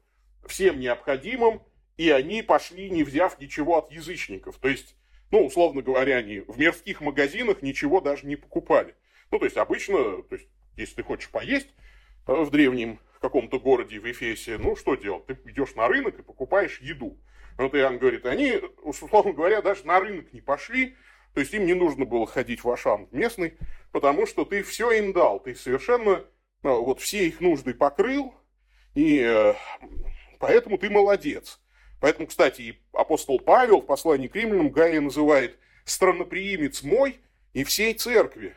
всем 0.47 0.81
необходимым, 0.81 1.62
и 1.97 2.11
они 2.11 2.43
пошли, 2.43 2.91
не 2.91 3.05
взяв 3.05 3.41
ничего 3.41 3.79
от 3.79 3.91
язычников. 3.91 4.59
То 4.59 4.69
есть 4.69 4.97
ну, 5.31 5.47
условно 5.47 5.81
говоря, 5.81 6.17
они 6.17 6.41
в 6.41 6.59
мирских 6.59 7.00
магазинах 7.00 7.62
ничего 7.62 8.02
даже 8.02 8.26
не 8.26 8.37
покупали. 8.37 8.95
Ну, 9.33 9.39
то 9.39 9.47
есть 9.47 9.57
обычно, 9.57 10.23
то 10.23 10.37
есть, 10.37 10.47
если 10.77 10.97
ты 10.97 11.03
хочешь 11.03 11.31
поесть 11.31 11.69
э, 12.27 12.35
в 12.35 12.51
древнем 12.51 13.01
каком-то 13.19 13.59
городе 13.59 13.99
в 13.99 14.11
Эфесе, 14.11 14.59
ну, 14.59 14.77
что 14.77 14.95
делать? 14.95 15.25
Ты 15.27 15.39
идешь 15.47 15.75
на 15.75 15.89
рынок 15.89 16.19
и 16.19 16.23
покупаешь 16.23 16.81
еду. 16.81 17.17
Вот 17.57 17.75
Иоанн 17.75 17.99
говорит, 17.99 18.27
они, 18.27 18.61
условно 18.83 19.33
говоря, 19.33 19.62
даже 19.62 19.87
на 19.87 20.01
рынок 20.01 20.33
не 20.35 20.43
пошли, 20.43 20.97
то 21.33 21.41
есть 21.41 21.55
им 21.55 21.65
не 21.65 21.73
нужно 21.73 22.05
было 22.05 22.27
ходить 22.27 22.62
в 22.62 22.71
Ашан 22.71 23.09
местный, 23.11 23.55
потому 23.91 24.27
что 24.27 24.45
ты 24.45 24.62
все 24.62 24.91
им 24.91 25.15
дал, 25.15 25.41
ты 25.41 25.55
совершенно 25.55 26.11
э, 26.11 26.25
вот 26.62 27.01
все 27.01 27.27
их 27.27 27.41
нужды 27.41 27.73
покрыл, 27.73 28.35
и 28.95 29.19
э, 29.19 29.55
поэтому 30.41 30.77
ты 30.77 30.91
молодец. 30.91 31.59
Поэтому, 32.03 32.27
кстати, 32.27 32.61
и 32.61 32.83
апостол 32.93 33.41
Павел 33.41 33.81
в 33.81 33.87
послании 33.87 34.29
к 34.29 34.37
римлянам 34.37 34.69
Гая 34.69 35.01
называет 35.01 35.59
«странноприимец 35.87 36.83
мой 36.83 37.19
и 37.55 37.65
всей 37.65 37.95
церкви». 37.95 38.55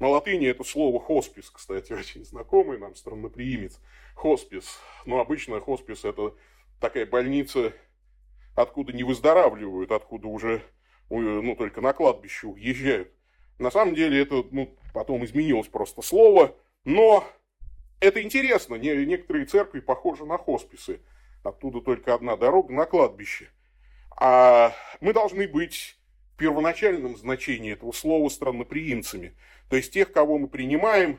На 0.00 0.08
латыни 0.08 0.46
это 0.46 0.64
слово 0.64 1.00
«хоспис», 1.00 1.50
кстати, 1.50 1.92
очень 1.98 2.24
знакомый 2.24 2.78
нам, 2.78 2.94
странноприимец. 2.94 3.80
Хоспис. 4.14 4.78
Но 5.06 5.20
обычно 5.20 5.60
хоспис– 5.60 6.04
это 6.06 6.34
такая 6.80 7.06
больница, 7.06 7.72
откуда 8.54 8.92
не 8.92 9.04
выздоравливают, 9.04 9.90
откуда 9.90 10.28
уже 10.28 10.62
ну, 11.10 11.54
только 11.56 11.80
на 11.80 11.92
кладбище 11.92 12.46
уезжают. 12.48 13.10
На 13.58 13.70
самом 13.70 13.94
деле 13.94 14.20
это 14.20 14.44
ну, 14.50 14.74
потом 14.92 15.24
изменилось 15.24 15.68
просто 15.68 16.02
слово, 16.02 16.54
но 16.84 17.24
это 18.00 18.22
интересно. 18.22 18.74
Некоторые 18.74 19.46
церкви 19.46 19.80
похожи 19.80 20.24
на 20.24 20.38
хосписы. 20.38 21.00
Оттуда 21.42 21.80
только 21.80 22.14
одна 22.14 22.36
дорога 22.36 22.72
на 22.72 22.86
кладбище. 22.86 23.50
А 24.16 24.72
мы 25.00 25.12
должны 25.12 25.46
быть 25.46 25.98
в 26.32 26.36
первоначальном 26.36 27.16
значении 27.16 27.72
этого 27.72 27.92
слова 27.92 28.28
странноприимцами. 28.28 29.36
То 29.68 29.76
есть 29.76 29.92
тех, 29.92 30.12
кого 30.12 30.38
мы 30.38 30.48
принимаем, 30.48 31.18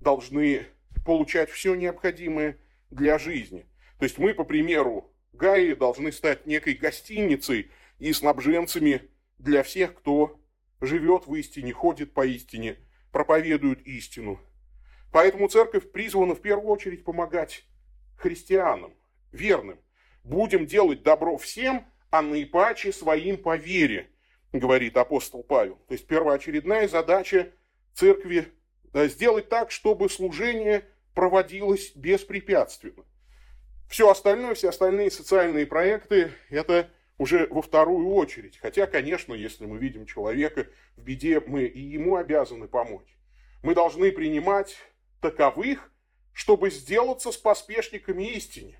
должны 0.00 0.66
получать 1.04 1.50
все 1.50 1.74
необходимое 1.74 2.58
для 2.90 3.18
жизни. 3.18 3.66
То 3.98 4.04
есть 4.04 4.18
мы, 4.18 4.34
по 4.34 4.44
примеру 4.44 5.12
Гаи, 5.32 5.74
должны 5.74 6.12
стать 6.12 6.46
некой 6.46 6.74
гостиницей 6.74 7.70
и 7.98 8.12
снабженцами 8.12 9.02
для 9.38 9.62
всех, 9.62 9.94
кто 9.94 10.38
живет 10.80 11.26
в 11.26 11.34
истине, 11.34 11.72
ходит 11.72 12.12
по 12.12 12.26
истине, 12.26 12.76
проповедует 13.12 13.86
истину. 13.86 14.40
Поэтому 15.12 15.48
церковь 15.48 15.90
призвана 15.90 16.34
в 16.34 16.42
первую 16.42 16.68
очередь 16.68 17.04
помогать 17.04 17.64
христианам, 18.18 18.94
верным. 19.32 19.78
Будем 20.24 20.66
делать 20.66 21.02
добро 21.02 21.36
всем, 21.38 21.86
а 22.10 22.22
наипаче 22.22 22.92
своим 22.92 23.36
по 23.36 23.56
вере, 23.56 24.10
говорит 24.52 24.96
апостол 24.96 25.42
Павел. 25.42 25.76
То 25.88 25.94
есть 25.94 26.06
первоочередная 26.06 26.88
задача 26.88 27.52
церкви 27.96 28.52
сделать 28.94 29.48
так, 29.48 29.70
чтобы 29.70 30.08
служение 30.08 30.84
проводилось 31.14 31.92
беспрепятственно. 31.94 33.04
Все 33.88 34.10
остальное, 34.10 34.54
все 34.54 34.68
остальные 34.68 35.10
социальные 35.10 35.66
проекты, 35.66 36.30
это 36.50 36.90
уже 37.18 37.46
во 37.48 37.62
вторую 37.62 38.10
очередь. 38.10 38.58
Хотя, 38.58 38.86
конечно, 38.86 39.32
если 39.32 39.64
мы 39.64 39.78
видим 39.78 40.06
человека 40.06 40.66
в 40.96 41.02
беде, 41.02 41.40
мы 41.40 41.64
и 41.64 41.80
ему 41.80 42.16
обязаны 42.16 42.68
помочь. 42.68 43.16
Мы 43.62 43.74
должны 43.74 44.12
принимать 44.12 44.76
таковых, 45.20 45.90
чтобы 46.32 46.70
сделаться 46.70 47.32
с 47.32 47.36
поспешниками 47.36 48.24
истине. 48.34 48.78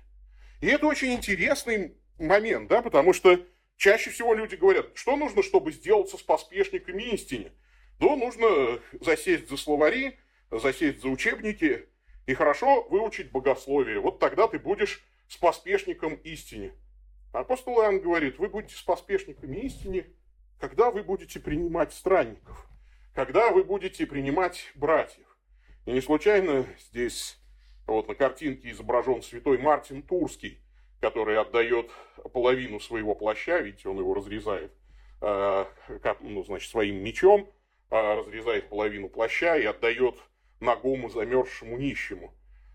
И 0.61 0.67
это 0.67 0.85
очень 0.85 1.13
интересный 1.13 1.97
момент, 2.19 2.67
да, 2.67 2.81
потому 2.81 3.13
что 3.13 3.43
чаще 3.77 4.11
всего 4.11 4.35
люди 4.35 4.55
говорят, 4.55 4.91
что 4.93 5.15
нужно, 5.15 5.41
чтобы 5.41 5.71
сделаться 5.71 6.17
с 6.17 6.21
поспешниками 6.21 7.03
истине? 7.03 7.51
Да, 7.99 8.15
нужно 8.15 8.79
засесть 9.01 9.49
за 9.49 9.57
словари, 9.57 10.17
засесть 10.51 11.01
за 11.01 11.09
учебники 11.09 11.87
и 12.27 12.33
хорошо 12.33 12.83
выучить 12.89 13.31
богословие. 13.31 13.99
Вот 13.99 14.19
тогда 14.19 14.47
ты 14.47 14.59
будешь 14.59 15.03
с 15.27 15.37
поспешником 15.37 16.15
истине. 16.23 16.73
Апостол 17.33 17.81
Иоанн 17.81 17.99
говорит, 17.99 18.37
вы 18.37 18.49
будете 18.49 18.75
с 18.75 18.81
поспешниками 18.81 19.57
истине, 19.57 20.05
когда 20.59 20.91
вы 20.91 21.03
будете 21.03 21.39
принимать 21.39 21.93
странников, 21.93 22.67
когда 23.13 23.51
вы 23.51 23.63
будете 23.63 24.05
принимать 24.05 24.71
братьев. 24.75 25.25
И 25.85 25.91
не 25.91 26.01
случайно 26.01 26.65
здесь 26.89 27.39
вот 27.87 28.07
на 28.07 28.15
картинке 28.15 28.71
изображен 28.71 29.21
святой 29.21 29.57
Мартин 29.57 30.01
Турский, 30.01 30.59
который 30.99 31.39
отдает 31.39 31.89
половину 32.33 32.79
своего 32.79 33.15
плаща, 33.15 33.59
видите, 33.59 33.89
он 33.89 33.99
его 33.99 34.13
разрезает, 34.13 34.71
э, 35.21 35.65
ну, 36.21 36.43
значит, 36.43 36.69
своим 36.69 37.03
мечом, 37.03 37.49
разрезает 37.89 38.69
половину 38.69 39.09
плаща 39.09 39.57
и 39.57 39.65
отдает 39.65 40.15
ногому 40.59 41.09
замерзшему 41.09 41.77
нищему. 41.77 42.33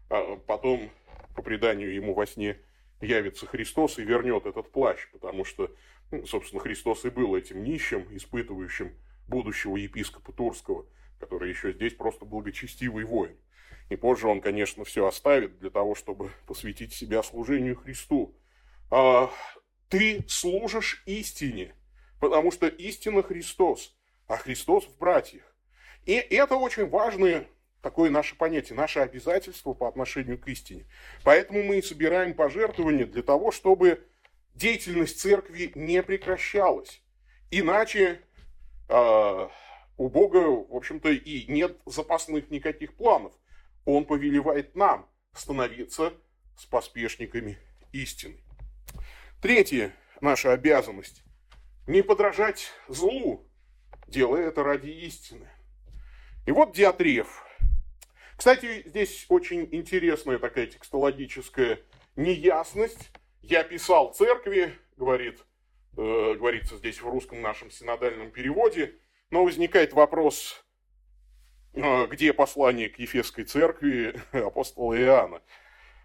А 0.08 0.36
потом, 0.36 0.90
по 1.34 1.42
преданию, 1.42 1.94
ему 1.94 2.14
во 2.14 2.26
сне 2.26 2.58
явится 3.00 3.46
Христос 3.46 3.98
и 3.98 4.04
вернет 4.04 4.46
этот 4.46 4.70
плащ, 4.70 5.08
потому 5.12 5.44
что, 5.44 5.70
ну, 6.10 6.24
собственно, 6.26 6.60
Христос 6.62 7.04
и 7.04 7.10
был 7.10 7.34
этим 7.34 7.64
нищим, 7.64 8.06
испытывающим 8.10 8.94
будущего 9.28 9.76
епископа 9.76 10.32
Турского, 10.32 10.86
который 11.18 11.48
еще 11.48 11.72
здесь 11.72 11.94
просто 11.94 12.24
благочестивый 12.24 13.04
воин. 13.04 13.36
И 13.88 13.96
позже 13.96 14.28
он, 14.28 14.40
конечно, 14.40 14.84
все 14.84 15.06
оставит 15.06 15.58
для 15.58 15.70
того, 15.70 15.94
чтобы 15.94 16.30
посвятить 16.46 16.92
себя 16.92 17.22
служению 17.22 17.76
Христу. 17.76 18.34
А, 18.90 19.30
ты 19.88 20.24
служишь 20.28 21.02
истине, 21.06 21.74
потому 22.20 22.50
что 22.52 22.66
истина 22.68 23.22
Христос, 23.22 23.94
а 24.32 24.38
Христос 24.38 24.86
в 24.86 24.96
братьях. 24.96 25.42
И 26.06 26.14
это 26.14 26.56
очень 26.56 26.88
важное 26.88 27.46
такое 27.82 28.08
наше 28.08 28.34
понятие, 28.34 28.78
наше 28.78 29.00
обязательство 29.00 29.74
по 29.74 29.88
отношению 29.88 30.38
к 30.38 30.48
истине. 30.48 30.86
Поэтому 31.22 31.62
мы 31.62 31.78
и 31.78 31.82
собираем 31.82 32.32
пожертвования 32.32 33.04
для 33.04 33.22
того, 33.22 33.50
чтобы 33.50 34.06
деятельность 34.54 35.20
церкви 35.20 35.70
не 35.74 36.02
прекращалась. 36.02 37.02
Иначе 37.50 38.22
э, 38.88 39.48
у 39.98 40.08
Бога, 40.08 40.38
в 40.38 40.74
общем-то, 40.74 41.10
и 41.10 41.52
нет 41.52 41.76
запасных 41.84 42.50
никаких 42.50 42.94
планов. 42.94 43.34
Он 43.84 44.06
повелевает 44.06 44.74
нам 44.74 45.10
становиться 45.34 46.14
с 46.56 46.64
поспешниками 46.64 47.58
истины. 47.92 48.38
Третья 49.42 49.92
наша 50.22 50.52
обязанность– 50.52 51.22
не 51.86 52.02
подражать 52.02 52.70
злу, 52.88 53.44
делая 54.12 54.48
это 54.48 54.62
ради 54.62 54.90
истины. 54.90 55.48
И 56.46 56.52
вот 56.52 56.72
Диатреф. 56.72 57.44
Кстати, 58.36 58.82
здесь 58.86 59.26
очень 59.28 59.68
интересная 59.72 60.38
такая 60.38 60.66
текстологическая 60.66 61.80
неясность. 62.16 63.10
Я 63.40 63.64
писал 63.64 64.12
церкви, 64.12 64.74
говорит, 64.96 65.40
э, 65.96 66.34
говорится 66.34 66.76
здесь 66.76 67.00
в 67.00 67.08
русском 67.08 67.40
нашем 67.40 67.70
синодальном 67.70 68.30
переводе, 68.30 68.94
но 69.30 69.44
возникает 69.44 69.92
вопрос, 69.92 70.64
э, 71.74 72.06
где 72.06 72.32
послание 72.32 72.88
к 72.88 72.98
Ефесской 72.98 73.44
церкви 73.44 74.14
апостола 74.32 75.00
Иоанна. 75.00 75.40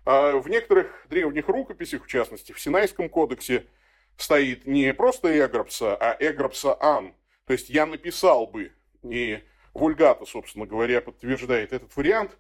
А 0.05 0.37
в 0.37 0.47
некоторых 0.47 1.05
древних 1.09 1.49
рукописях, 1.49 2.05
в 2.05 2.07
частности 2.07 2.53
в 2.53 2.59
Синайском 2.59 3.09
кодексе, 3.09 3.65
стоит 4.15 4.65
не 4.65 4.93
просто 4.93 5.45
Эгропса, 5.45 5.95
а 5.95 6.15
Эгропса 6.19 6.77
Ан. 6.81 7.13
То 7.47 7.53
есть 7.53 7.69
я 7.69 7.85
написал 7.85 8.45
бы, 8.45 8.73
и 9.03 9.41
Вульгата, 9.73 10.25
собственно 10.25 10.65
говоря, 10.65 11.01
подтверждает 11.01 11.71
этот 11.71 11.95
вариант. 11.95 12.37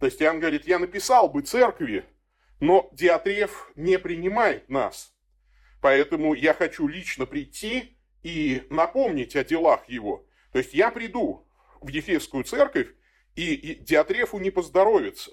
То 0.00 0.06
есть 0.06 0.20
Иоанн 0.20 0.40
говорит, 0.40 0.66
я 0.66 0.80
написал 0.80 1.28
бы 1.28 1.42
церкви, 1.42 2.04
но 2.58 2.88
Диатреф 2.92 3.70
не 3.76 3.98
принимает 3.98 4.68
нас. 4.68 5.14
Поэтому 5.80 6.34
я 6.34 6.54
хочу 6.54 6.88
лично 6.88 7.24
прийти 7.24 7.96
и 8.24 8.64
напомнить 8.68 9.36
о 9.36 9.44
делах 9.44 9.88
его. 9.88 10.26
То 10.52 10.58
есть 10.58 10.74
я 10.74 10.90
приду 10.90 11.46
в 11.80 11.88
Ефесскую 11.88 12.42
церковь, 12.42 12.88
и, 13.36 13.54
и 13.54 13.74
Диатрефу 13.76 14.40
не 14.40 14.50
поздоровится, 14.50 15.30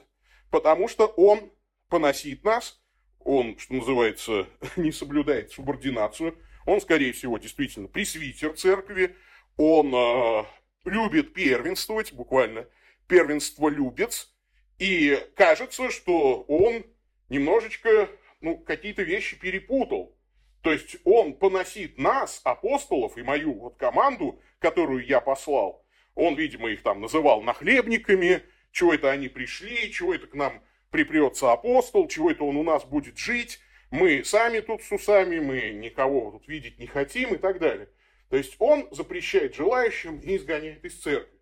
потому 0.52 0.88
что 0.88 1.08
он 1.08 1.52
поносит 1.90 2.44
нас, 2.44 2.80
он, 3.20 3.58
что 3.58 3.74
называется, 3.74 4.48
не 4.76 4.92
соблюдает 4.92 5.52
субординацию, 5.52 6.38
он, 6.66 6.82
скорее 6.82 7.14
всего, 7.14 7.38
действительно 7.38 7.88
пресвитер 7.88 8.54
церкви, 8.54 9.16
он 9.58 9.94
э, 9.94 10.44
любит 10.86 11.34
первенствовать, 11.34 12.14
буквально 12.14 12.68
первенство 13.08 13.70
любец, 13.70 14.34
и 14.80 15.18
кажется, 15.36 15.90
что 15.90 16.42
он 16.44 16.84
немножечко 17.30 18.10
ну, 18.42 18.58
какие-то 18.58 19.04
вещи 19.04 19.40
перепутал. 19.40 20.16
То 20.62 20.72
есть 20.72 20.98
он 21.04 21.34
поносит 21.34 21.98
нас, 21.98 22.42
апостолов, 22.44 23.18
и 23.18 23.24
мою 23.24 23.54
вот 23.54 23.78
команду, 23.78 24.42
которую 24.60 25.06
я 25.06 25.22
послал, 25.22 25.86
он, 26.16 26.36
видимо, 26.36 26.70
их 26.70 26.82
там 26.82 27.02
называл 27.02 27.42
нахлебниками, 27.42 28.42
чего 28.72 28.94
это 28.94 29.12
они 29.12 29.28
пришли, 29.28 29.92
чего 29.92 30.14
это 30.14 30.28
к 30.28 30.34
нам 30.34 30.62
припрется 30.90 31.52
апостол, 31.52 32.08
чего 32.08 32.32
это 32.32 32.44
он 32.44 32.58
у 32.58 32.64
нас 32.64 32.84
будет 32.84 33.18
жить, 33.18 33.60
мы 33.96 34.26
сами 34.26 34.60
тут 34.60 34.84
с 34.84 34.92
усами, 34.92 35.40
мы 35.40 35.72
никого 35.72 36.32
тут 36.32 36.48
видеть 36.48 36.78
не 36.80 36.86
хотим 36.86 37.34
и 37.34 37.38
так 37.38 37.60
далее. 37.60 37.90
То 38.30 38.38
есть 38.38 38.56
он 38.60 38.88
запрещает 38.92 39.56
желающим 39.56 40.20
и 40.20 40.36
изгоняет 40.36 40.84
из 40.84 41.00
церкви. 41.00 41.40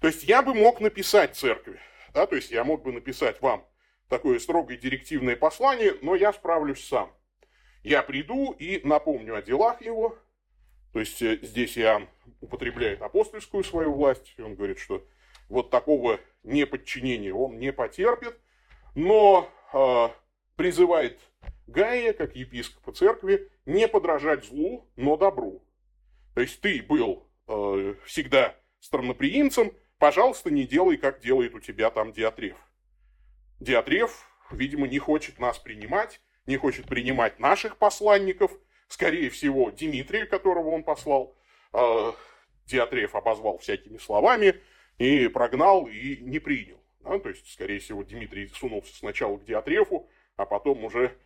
То 0.00 0.08
есть 0.08 0.24
я 0.24 0.42
бы 0.42 0.54
мог 0.54 0.80
написать 0.80 1.36
церкви, 1.36 1.78
да, 2.12 2.26
то 2.26 2.34
есть 2.34 2.50
я 2.50 2.64
мог 2.64 2.82
бы 2.82 2.92
написать 2.92 3.40
вам 3.40 3.64
такое 4.08 4.40
строгое 4.40 4.76
директивное 4.76 5.36
послание, 5.36 5.94
но 6.02 6.16
я 6.16 6.32
справлюсь 6.32 6.84
сам. 6.84 7.14
Я 7.84 8.02
приду 8.02 8.52
и 8.52 8.80
напомню 8.84 9.36
о 9.36 9.42
делах 9.42 9.80
его, 9.80 10.18
то 10.92 10.98
есть 10.98 11.22
э, 11.22 11.38
здесь 11.42 11.78
Иоанн 11.78 12.08
употребляет 12.40 13.00
апостольскую 13.02 13.62
свою 13.62 13.92
власть, 13.92 14.34
и 14.36 14.42
он 14.42 14.56
говорит, 14.56 14.78
что 14.78 15.06
вот 15.48 15.70
такого 15.70 16.18
неподчинения 16.42 17.32
он 17.32 17.58
не 17.58 17.72
потерпит, 17.72 18.36
но 18.94 19.48
э, 19.72 20.08
призывает 20.56 21.18
Гая, 21.66 22.12
как 22.12 22.36
епископа 22.36 22.92
церкви, 22.92 23.50
не 23.66 23.88
подражать 23.88 24.44
злу, 24.44 24.90
но 24.96 25.16
добру. 25.16 25.64
То 26.34 26.40
есть 26.40 26.60
ты 26.60 26.82
был 26.82 27.28
э, 27.48 27.94
всегда 28.04 28.56
странноприимцем, 28.80 29.72
пожалуйста, 29.98 30.50
не 30.50 30.66
делай, 30.66 30.96
как 30.96 31.20
делает 31.20 31.54
у 31.54 31.60
тебя 31.60 31.90
там 31.90 32.12
Диатреф. 32.12 32.56
Диатреф, 33.60 34.26
видимо, 34.50 34.88
не 34.88 34.98
хочет 34.98 35.38
нас 35.38 35.58
принимать, 35.58 36.20
не 36.46 36.56
хочет 36.56 36.86
принимать 36.86 37.38
наших 37.38 37.76
посланников, 37.76 38.52
скорее 38.88 39.30
всего, 39.30 39.70
Дмитрия, 39.70 40.26
которого 40.26 40.70
он 40.70 40.82
послал, 40.82 41.36
э, 41.72 42.12
Диатреф 42.66 43.14
обозвал 43.14 43.58
всякими 43.58 43.98
словами 43.98 44.60
и 44.98 45.28
прогнал 45.28 45.86
и 45.86 46.16
не 46.18 46.38
принял. 46.38 46.82
Да? 47.00 47.18
То 47.18 47.28
есть, 47.28 47.50
скорее 47.52 47.78
всего, 47.78 48.02
Дмитрий 48.02 48.48
сунулся 48.48 48.94
сначала 48.94 49.38
к 49.38 49.44
Диатрефу, 49.44 50.08
а 50.36 50.46
потом 50.46 50.84
уже, 50.84 51.16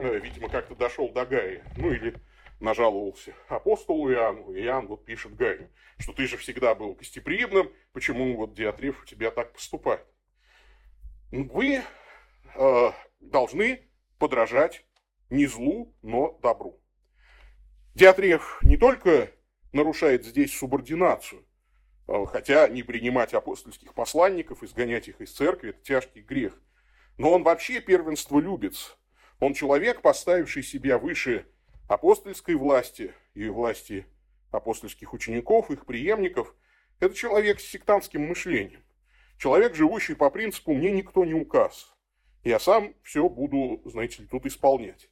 видимо, 0.00 0.48
как-то 0.48 0.74
дошел 0.74 1.08
до 1.10 1.26
Гаи. 1.26 1.62
Ну 1.76 1.92
или 1.92 2.14
нажаловался 2.60 3.34
апостолу 3.48 4.10
Иоанну. 4.10 4.54
И 4.54 4.62
Иоанн 4.62 4.86
вот 4.86 5.04
пишет 5.04 5.34
Гаю, 5.34 5.70
что 5.98 6.12
ты 6.12 6.26
же 6.26 6.36
всегда 6.36 6.74
был 6.74 6.94
гостеприимным, 6.94 7.72
почему 7.92 8.36
вот 8.36 8.54
Диатреф 8.54 9.02
у 9.02 9.06
тебя 9.06 9.30
так 9.30 9.52
поступает. 9.52 10.06
Вы 11.30 11.82
э, 12.54 12.90
должны 13.20 13.88
подражать 14.18 14.84
не 15.30 15.46
злу, 15.46 15.94
но 16.02 16.38
добру. 16.42 16.80
Диатреф 17.94 18.58
не 18.62 18.76
только 18.76 19.30
нарушает 19.72 20.24
здесь 20.24 20.56
субординацию, 20.56 21.44
Э, 22.06 22.24
хотя 22.26 22.68
не 22.68 22.82
принимать 22.82 23.34
апостольских 23.34 23.94
посланников, 23.94 24.62
изгонять 24.62 25.08
их 25.08 25.20
из 25.20 25.32
церкви– 25.32 25.70
это 25.70 25.82
тяжкий 25.82 26.20
грех. 26.20 26.60
Но 27.16 27.32
он 27.32 27.42
вообще 27.42 27.80
первенство 27.80 28.38
любец. 28.38 28.96
Он 29.44 29.52
человек, 29.52 30.00
поставивший 30.00 30.62
себя 30.62 30.96
выше 30.96 31.46
апостольской 31.86 32.54
власти 32.54 33.12
и 33.34 33.46
власти 33.48 34.06
апостольских 34.50 35.12
учеников, 35.12 35.70
их 35.70 35.84
преемников. 35.84 36.54
Это 36.98 37.14
человек 37.14 37.60
с 37.60 37.64
сектантским 37.64 38.26
мышлением. 38.26 38.82
Человек, 39.36 39.74
живущий 39.74 40.14
по 40.14 40.30
принципу 40.30 40.72
«мне 40.72 40.90
никто 40.92 41.26
не 41.26 41.34
указ». 41.34 41.94
Я 42.42 42.58
сам 42.58 42.94
все 43.02 43.28
буду, 43.28 43.82
знаете 43.84 44.22
ли, 44.22 44.28
тут 44.28 44.46
исполнять. 44.46 45.10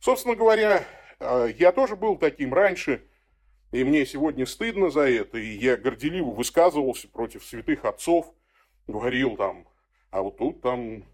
Собственно 0.00 0.34
говоря, 0.34 0.84
э, 1.20 1.52
я 1.56 1.70
тоже 1.70 1.94
был 1.94 2.16
таким 2.16 2.52
раньше– 2.52 3.04
и 3.70 3.84
мне 3.84 4.06
сегодня 4.06 4.46
стыдно 4.46 4.88
за 4.88 5.10
это, 5.10 5.36
и 5.36 5.46
я 5.46 5.76
горделиво 5.76 6.30
высказывался 6.30 7.06
против 7.06 7.44
святых 7.44 7.84
отцов, 7.84 8.34
говорил 8.86 9.36
там, 9.36 9.68
а 10.10 10.22
вот 10.22 10.38
тут 10.38 10.62
там 10.62 11.04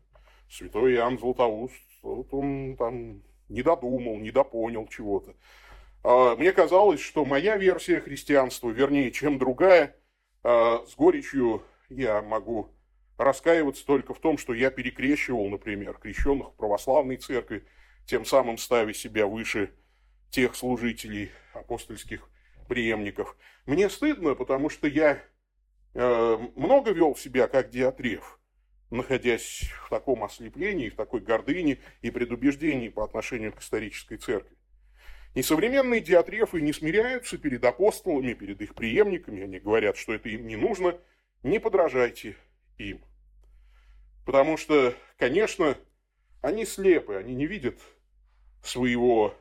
святой 0.48 0.94
Иоанн 0.94 1.18
Златоуст, 1.18 1.74
вот 2.04 2.32
он 2.32 2.76
там 2.76 3.22
не 3.48 3.62
додумал, 3.62 4.16
не 4.18 4.30
допонял 4.30 4.86
чего-то. 4.88 5.34
А, 6.02 6.36
мне 6.36 6.52
казалось, 6.52 7.00
что 7.00 7.24
моя 7.24 7.56
версия 7.56 8.00
христианства 8.00 8.70
вернее, 8.70 9.10
чем 9.10 9.38
другая. 9.38 9.96
А, 10.42 10.84
с 10.86 10.94
горечью 10.94 11.62
я 11.88 12.22
могу 12.22 12.70
раскаиваться 13.16 13.86
только 13.86 14.12
в 14.12 14.18
том, 14.18 14.38
что 14.38 14.54
я 14.54 14.70
перекрещивал, 14.70 15.48
например, 15.48 15.94
крещенных 15.94 16.48
в 16.48 16.56
православной 16.56 17.16
церкви, 17.16 17.64
тем 18.06 18.24
самым 18.24 18.58
ставя 18.58 18.92
себя 18.92 19.26
выше 19.26 19.72
тех 20.30 20.54
служителей 20.54 21.30
апостольских 21.54 22.28
преемников. 22.68 23.36
Мне 23.66 23.88
стыдно, 23.88 24.34
потому 24.34 24.68
что 24.68 24.88
я 24.88 25.22
э, 25.94 26.38
много 26.56 26.90
вел 26.90 27.14
себя 27.14 27.46
как 27.46 27.70
диатреф, 27.70 28.38
находясь 28.90 29.70
в 29.86 29.90
таком 29.90 30.24
ослеплении, 30.24 30.90
в 30.90 30.96
такой 30.96 31.20
гордыне 31.20 31.78
и 32.02 32.10
предубеждении 32.10 32.88
по 32.88 33.04
отношению 33.04 33.52
к 33.52 33.60
исторической 33.60 34.16
церкви. 34.16 34.56
И 35.34 35.42
современные 35.42 36.00
диатрефы 36.00 36.60
не 36.60 36.72
смиряются 36.72 37.38
перед 37.38 37.64
апостолами, 37.64 38.34
перед 38.34 38.60
их 38.60 38.74
преемниками, 38.74 39.42
они 39.42 39.58
говорят, 39.58 39.96
что 39.96 40.14
это 40.14 40.28
им 40.28 40.46
не 40.46 40.56
нужно, 40.56 40.96
не 41.42 41.58
подражайте 41.58 42.36
им. 42.78 43.04
Потому 44.24 44.56
что, 44.56 44.94
конечно, 45.18 45.76
они 46.40 46.64
слепы, 46.64 47.16
они 47.16 47.34
не 47.34 47.46
видят 47.46 47.80
своего, 48.62 49.34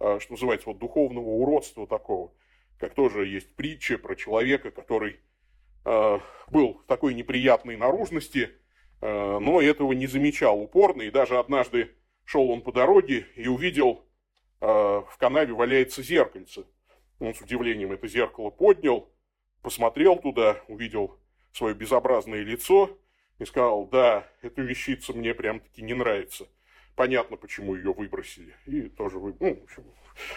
а, 0.00 0.18
что 0.18 0.32
называется, 0.32 0.68
вот 0.68 0.78
духовного 0.78 1.28
уродства 1.28 1.86
такого, 1.86 2.32
как 2.78 2.94
тоже 2.94 3.26
есть 3.26 3.54
притча 3.54 3.98
про 3.98 4.16
человека, 4.16 4.70
который 4.72 5.20
был 5.84 6.82
такой 6.86 7.14
неприятной 7.14 7.76
наружности, 7.76 8.50
а, 9.00 9.38
но 9.38 9.60
этого 9.60 9.92
не 9.92 10.06
замечал 10.06 10.60
упорно, 10.60 11.02
и 11.02 11.10
даже 11.10 11.38
однажды 11.38 11.94
шел 12.24 12.50
он 12.50 12.62
по 12.62 12.72
дороге 12.72 13.26
и 13.36 13.48
увидел, 13.48 14.06
в 14.60 15.16
канаве 15.18 15.52
валяется 15.52 16.02
зеркальце. 16.02 16.64
Он 17.18 17.34
с 17.34 17.40
удивлением 17.42 17.92
это 17.92 18.08
зеркало 18.08 18.48
поднял, 18.48 19.12
посмотрел 19.60 20.16
туда, 20.16 20.62
увидел 20.68 21.18
свое 21.52 21.74
безобразное 21.74 22.42
лицо 22.42 22.98
и 23.38 23.44
сказал, 23.44 23.86
да, 23.86 24.28
эта 24.42 24.62
вещица 24.62 25.12
мне 25.12 25.34
прям-таки 25.34 25.82
не 25.82 25.94
нравится. 25.94 26.46
Понятно, 26.96 27.36
почему 27.36 27.74
ее 27.74 27.92
выбросили. 27.92 28.54
И 28.66 28.82
тоже 28.88 29.18
вы, 29.18 29.36
ну, 29.40 29.60
в 29.60 29.64
общем, 29.64 29.84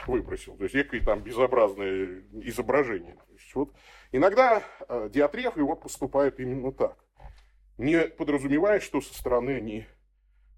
выбросил. 0.07 0.57
То 0.57 0.63
есть, 0.63 0.75
некое 0.75 1.01
там 1.01 1.21
безобразное 1.21 2.23
изображение. 2.41 3.15
То 3.15 3.33
есть, 3.33 3.55
вот, 3.55 3.75
иногда 4.11 4.63
э, 4.87 5.09
Диатреф 5.11 5.55
его 5.55 5.75
поступает 5.75 6.39
именно 6.39 6.71
так. 6.71 6.97
Не 7.77 8.07
подразумевая, 8.07 8.79
что 8.79 9.01
со 9.01 9.13
стороны 9.13 9.51
они 9.51 9.85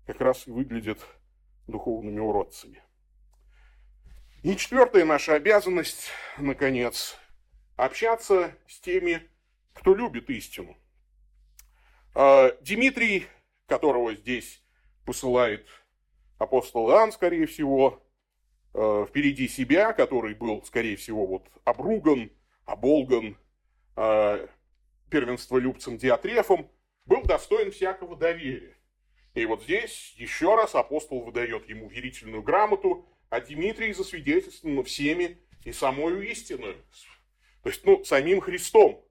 как 0.08 0.22
раз 0.22 0.48
и 0.48 0.52
выглядят 0.52 1.06
духовными 1.68 2.20
уродцами. 2.20 2.82
И 4.42 4.56
четвертая 4.56 5.04
наша 5.04 5.36
обязанность, 5.36 6.12
наконец, 6.38 7.18
общаться 7.76 8.56
с 8.68 8.80
теми, 8.80 9.30
кто 9.74 9.94
любит 9.94 10.30
истину. 10.30 10.78
А, 12.16 12.52
Дмитрий, 12.62 13.28
которого 13.68 14.16
здесь 14.16 14.64
посылает 15.06 15.68
апостол 16.39 16.89
Иоанн, 16.89 17.12
скорее 17.12 17.45
всего, 17.45 18.02
а, 18.73 19.06
впереди 19.06 19.47
себя, 19.47 19.93
который 19.93 20.34
был, 20.34 20.63
скорее 20.63 20.95
всего, 20.95 21.28
вот 21.28 21.45
обруган, 21.65 22.32
оболган 22.65 23.38
а, 23.95 24.47
первенстволюбцем 25.12 25.97
Диатрефом, 25.97 26.71
был 27.06 27.21
достоин 27.23 27.71
всякого 27.71 28.15
доверия. 28.15 28.75
И 29.36 29.45
вот 29.45 29.63
здесь 29.63 30.13
еще 30.17 30.56
раз 30.56 30.75
апостол 30.75 31.21
выдает 31.21 31.69
ему 31.69 31.88
верительную 31.88 32.41
грамоту, 32.41 33.08
а 33.30 33.41
Дмитрий 33.41 33.93
засвидетельствован 33.93 34.84
всеми 34.84 35.38
и 35.65 35.71
самою 35.71 36.28
истину. 36.30 36.73
То 37.63 37.69
есть, 37.69 37.86
ну, 37.86 38.04
самим 38.04 38.41
Христом. 38.41 39.06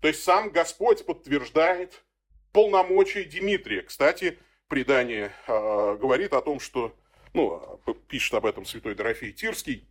То 0.00 0.08
есть, 0.08 0.22
сам 0.22 0.50
Господь 0.50 1.04
подтверждает 1.06 2.04
полномочия 2.52 3.24
Дмитрия. 3.24 3.82
Кстати, 3.82 4.38
предание 4.68 5.32
э, 5.46 5.96
говорит 6.00 6.32
о 6.34 6.42
том, 6.42 6.60
что, 6.60 6.94
ну, 7.32 7.80
пишет 8.06 8.34
об 8.34 8.46
этом 8.46 8.64
святой 8.64 8.94
Дорофей 8.94 9.32
Тирский, 9.32 9.88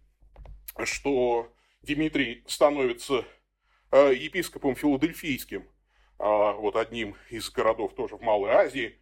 что 0.83 1.51
Дмитрий 1.81 2.43
становится 2.47 3.25
э, 3.91 4.13
епископом 4.13 4.75
филадельфийским, 4.75 5.63
э, 5.63 5.67
вот 6.19 6.75
одним 6.75 7.15
из 7.29 7.49
городов 7.49 7.95
тоже 7.95 8.15
в 8.15 8.21
Малой 8.21 8.51
Азии, 8.51 8.99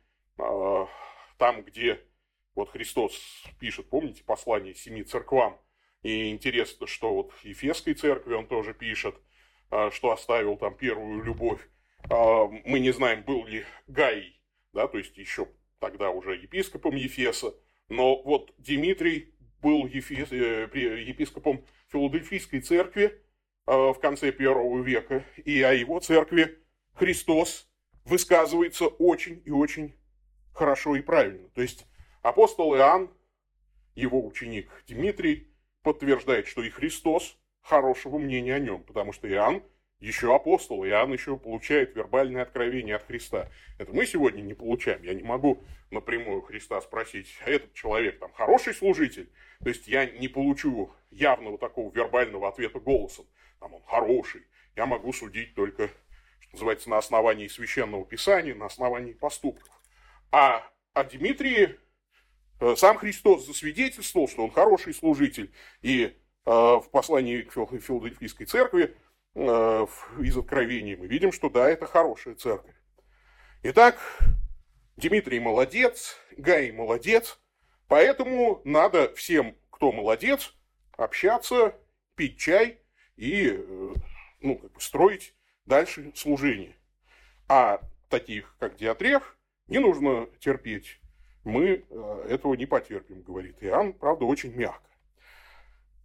там, 1.37 1.63
где 1.63 2.01
вот 2.55 2.71
Христос 2.71 3.17
пишет, 3.57 3.89
помните, 3.89 4.21
послание 4.25 4.75
семи 4.75 5.01
церквам, 5.03 5.57
и 6.03 6.29
интересно, 6.29 6.87
что 6.87 7.13
вот 7.13 7.31
Ефесской 7.43 7.93
церкви 7.93 8.33
он 8.33 8.45
тоже 8.45 8.73
пишет, 8.73 9.15
что 9.91 10.11
оставил 10.11 10.57
там 10.57 10.75
первую 10.75 11.23
любовь. 11.23 11.61
Мы 12.09 12.79
не 12.79 12.91
знаем, 12.91 13.23
был 13.23 13.45
ли 13.45 13.63
Гай, 13.87 14.37
да, 14.73 14.89
то 14.89 14.97
есть 14.97 15.17
еще 15.17 15.47
тогда 15.79 16.11
уже 16.11 16.35
епископом 16.35 16.95
Ефеса, 16.95 17.53
но 17.89 18.21
вот 18.23 18.53
Дмитрий 18.57 19.35
был 19.61 19.87
ефес, 19.87 20.31
э, 20.31 20.69
епископом 20.73 21.65
Филадельфийской 21.87 22.61
церкви 22.61 23.21
э, 23.67 23.71
в 23.71 23.95
конце 23.99 24.31
первого 24.31 24.81
века, 24.81 25.25
и 25.43 25.61
о 25.61 25.73
его 25.73 25.99
церкви 25.99 26.59
Христос 26.93 27.69
высказывается 28.05 28.87
очень 28.87 29.41
и 29.45 29.51
очень 29.51 29.95
хорошо 30.53 30.95
и 30.95 31.01
правильно. 31.01 31.49
То 31.49 31.61
есть 31.61 31.85
апостол 32.21 32.75
Иоанн, 32.75 33.11
его 33.95 34.25
ученик 34.25 34.69
Дмитрий, 34.87 35.51
подтверждает, 35.81 36.47
что 36.47 36.63
и 36.63 36.69
Христос 36.69 37.37
хорошего 37.61 38.17
мнения 38.17 38.55
о 38.55 38.59
нем, 38.59 38.83
потому 38.83 39.11
что 39.13 39.29
Иоанн 39.29 39.63
еще 39.99 40.35
апостол, 40.35 40.85
Иоанн 40.85 41.13
еще 41.13 41.37
получает 41.37 41.95
вербальное 41.95 42.43
откровение 42.43 42.95
от 42.95 43.05
Христа. 43.05 43.49
Это 43.77 43.93
мы 43.93 44.05
сегодня 44.05 44.41
не 44.41 44.53
получаем. 44.53 45.01
Я 45.03 45.13
не 45.13 45.23
могу 45.23 45.63
напрямую 45.89 46.41
Христа 46.41 46.81
спросить, 46.81 47.27
а 47.45 47.49
этот 47.49 47.73
человек 47.73 48.19
там 48.19 48.31
хороший 48.33 48.73
служитель? 48.73 49.29
То 49.63 49.69
есть 49.69 49.87
я 49.87 50.05
не 50.05 50.27
получу 50.27 50.91
явного 51.11 51.57
такого 51.57 51.91
вербального 51.93 52.49
ответа 52.49 52.79
голосом. 52.79 53.25
Там 53.59 53.73
он 53.73 53.81
хороший. 53.83 54.43
Я 54.75 54.85
могу 54.85 55.13
судить 55.13 55.55
только, 55.55 55.87
что 56.39 56.53
называется, 56.53 56.89
на 56.89 56.97
основании 56.97 57.47
священного 57.47 58.05
писания, 58.05 58.53
на 58.53 58.65
основании 58.65 59.13
поступков. 59.13 59.81
А 60.31 60.69
о 60.93 61.03
Дмитрии 61.05 61.79
э, 62.59 62.75
сам 62.75 62.97
Христос 62.97 63.45
засвидетельствовал, 63.45 64.27
что 64.27 64.43
он 64.43 64.51
хороший 64.51 64.93
служитель. 64.93 65.53
И 65.81 66.03
э, 66.03 66.11
в 66.45 66.89
послании 66.91 67.41
к 67.41 67.53
Филадельфийской 67.53 68.45
церкви 68.45 68.93
из 69.35 70.37
Откровений, 70.37 70.95
мы 70.95 71.07
видим, 71.07 71.31
что 71.31 71.49
да, 71.49 71.69
это 71.69 71.85
хорошая 71.85 72.35
церковь. 72.35 72.75
Итак, 73.63 73.99
Дмитрий 74.95 75.39
молодец, 75.39 76.15
Гай 76.37 76.71
молодец, 76.71 77.39
поэтому 77.87 78.61
надо 78.63 79.13
всем, 79.15 79.57
кто 79.71 79.91
молодец, 79.91 80.55
общаться, 80.93 81.75
пить 82.15 82.37
чай 82.37 82.79
и 83.17 83.49
э, 83.49 83.93
ну, 84.39 84.57
как 84.57 84.71
бы 84.71 84.79
строить 84.79 85.35
дальше 85.65 86.13
служение. 86.15 86.77
А 87.49 87.81
таких, 88.09 88.55
как 88.57 88.77
Диатреф, 88.77 89.37
не 89.67 89.79
нужно 89.79 90.29
терпеть. 90.39 91.01
Мы 91.43 91.83
э, 91.89 92.25
этого 92.29 92.53
не 92.53 92.65
потерпим, 92.65 93.21
говорит 93.21 93.57
Иоанн, 93.61 93.91
правда, 93.91 94.23
очень 94.23 94.55
мягко. 94.55 94.89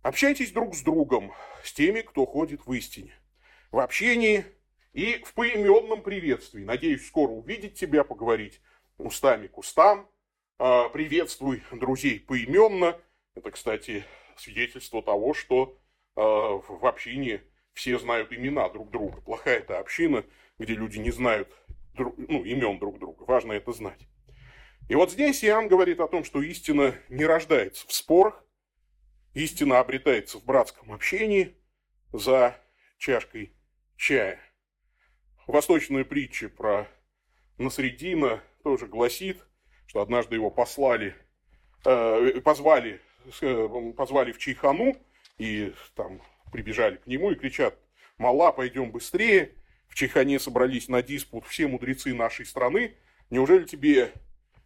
Общайтесь 0.02 0.50
друг 0.50 0.74
с 0.74 0.82
другом, 0.82 1.32
с 1.62 1.72
теми, 1.72 2.00
кто 2.00 2.26
ходит 2.26 2.66
в 2.66 2.72
истине 2.72 3.19
в 3.70 3.78
общении 3.78 4.44
и 4.92 5.22
в 5.24 5.35
поименном 5.35 6.02
приветствии. 6.02 6.64
Надеюсь, 6.64 7.06
скоро 7.06 7.30
увидеть 7.30 7.78
тебя, 7.78 8.04
поговорить 8.04 8.61
устами 8.98 9.46
к 9.46 9.59
устам. 9.59 10.09
А, 10.59 10.88
приветствуй 10.88 11.62
друзей 11.72 12.20
поименно. 12.20 13.00
Это, 13.35 13.50
кстати, 13.50 14.04
свидетельство 14.37 15.02
того, 15.02 15.35
что 15.35 15.78
а, 16.16 16.22
в 16.22 16.87
общине 16.87 17.42
все 17.72 17.98
знают 17.98 18.33
имена 18.33 18.68
друг 18.68 18.90
друга. 18.90 19.20
Плохая 19.20 19.59
это 19.59 19.78
община, 19.78 20.24
где 20.59 20.74
люди 20.74 20.98
не 20.98 21.11
знают 21.11 21.48
ну, 21.94 22.44
имен 22.44 22.78
друг 22.78 22.98
друга. 22.98 23.24
Важно 23.24 23.52
это 23.52 23.72
знать. 23.72 24.06
И 24.88 24.94
вот 24.96 25.12
здесь 25.12 25.44
Иоанн 25.44 25.68
говорит 25.68 26.00
о 26.00 26.09
том, 26.09 26.24
что 26.24 26.42
истина 26.42 26.96
не 27.09 27.24
рождается 27.24 27.87
в 27.87 27.92
спорах, 27.92 28.44
истина 29.35 29.78
обретается 29.78 30.38
в 30.38 30.44
братском 30.44 30.92
общении 30.92 31.54
за 32.12 32.56
чашкой 32.98 33.54
чая. 34.00 34.40
Восточная 35.46 36.04
притча 36.04 36.48
про 36.48 36.88
Насредина 37.58 38.42
тоже 38.64 38.86
гласит, 38.86 39.44
что 39.86 40.00
однажды 40.00 40.36
его 40.36 40.50
послали, 40.50 41.14
э, 41.84 42.40
позвали, 42.40 43.00
э, 43.42 43.92
позвали 43.94 44.32
в 44.32 44.38
Чайхану, 44.38 44.96
и 45.36 45.74
там 45.94 46.22
прибежали 46.50 46.96
к 46.96 47.06
нему 47.06 47.30
и 47.30 47.34
кричат, 47.34 47.78
«Мала, 48.16 48.52
пойдем 48.52 48.90
быстрее!» 48.90 49.52
В 49.88 49.94
Чайхане 49.94 50.38
собрались 50.38 50.88
на 50.88 51.02
диспут 51.02 51.44
все 51.46 51.66
мудрецы 51.66 52.14
нашей 52.14 52.46
страны. 52.46 52.96
Неужели 53.28 53.64
тебе 53.64 54.12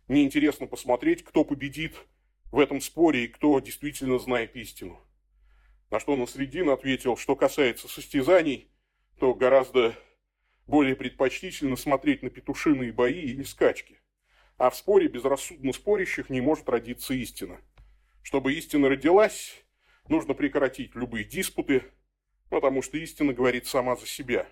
не 0.06 0.22
интересно 0.22 0.66
посмотреть, 0.66 1.24
кто 1.24 1.44
победит 1.44 1.96
в 2.52 2.60
этом 2.60 2.80
споре 2.80 3.24
и 3.24 3.28
кто 3.28 3.58
действительно 3.58 4.18
знает 4.18 4.54
истину? 4.54 5.00
На 5.90 5.98
что 5.98 6.14
Насредин 6.14 6.70
ответил, 6.70 7.16
что 7.16 7.34
касается 7.34 7.88
состязаний– 7.88 8.70
то 9.18 9.34
гораздо 9.34 9.94
более 10.66 10.96
предпочтительно 10.96 11.76
смотреть 11.76 12.22
на 12.22 12.30
петушиные 12.30 12.92
бои 12.92 13.20
или 13.20 13.42
скачки. 13.42 13.98
А 14.56 14.70
в 14.70 14.76
споре 14.76 15.08
безрассудно 15.08 15.72
спорящих 15.72 16.30
не 16.30 16.40
может 16.40 16.68
родиться 16.68 17.14
истина. 17.14 17.60
Чтобы 18.22 18.54
истина 18.54 18.88
родилась, 18.88 19.64
нужно 20.08 20.34
прекратить 20.34 20.94
любые 20.94 21.24
диспуты, 21.24 21.84
потому 22.48 22.82
что 22.82 22.96
истина 22.96 23.32
говорит 23.32 23.66
сама 23.66 23.96
за 23.96 24.06
себя. 24.06 24.46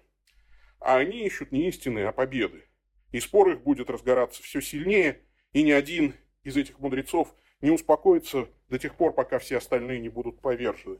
А 0.80 0.96
они 0.96 1.24
ищут 1.24 1.52
не 1.52 1.68
истины, 1.68 2.00
а 2.00 2.12
победы. 2.12 2.64
И 3.12 3.20
спор 3.20 3.50
их 3.50 3.62
будет 3.62 3.90
разгораться 3.90 4.42
все 4.42 4.60
сильнее, 4.60 5.22
и 5.52 5.62
ни 5.62 5.70
один 5.70 6.14
из 6.42 6.56
этих 6.56 6.78
мудрецов 6.78 7.34
не 7.60 7.70
успокоится 7.70 8.48
до 8.68 8.78
тех 8.78 8.96
пор, 8.96 9.14
пока 9.14 9.38
все 9.38 9.58
остальные 9.58 10.00
не 10.00 10.08
будут 10.08 10.40
повержены. 10.40 10.98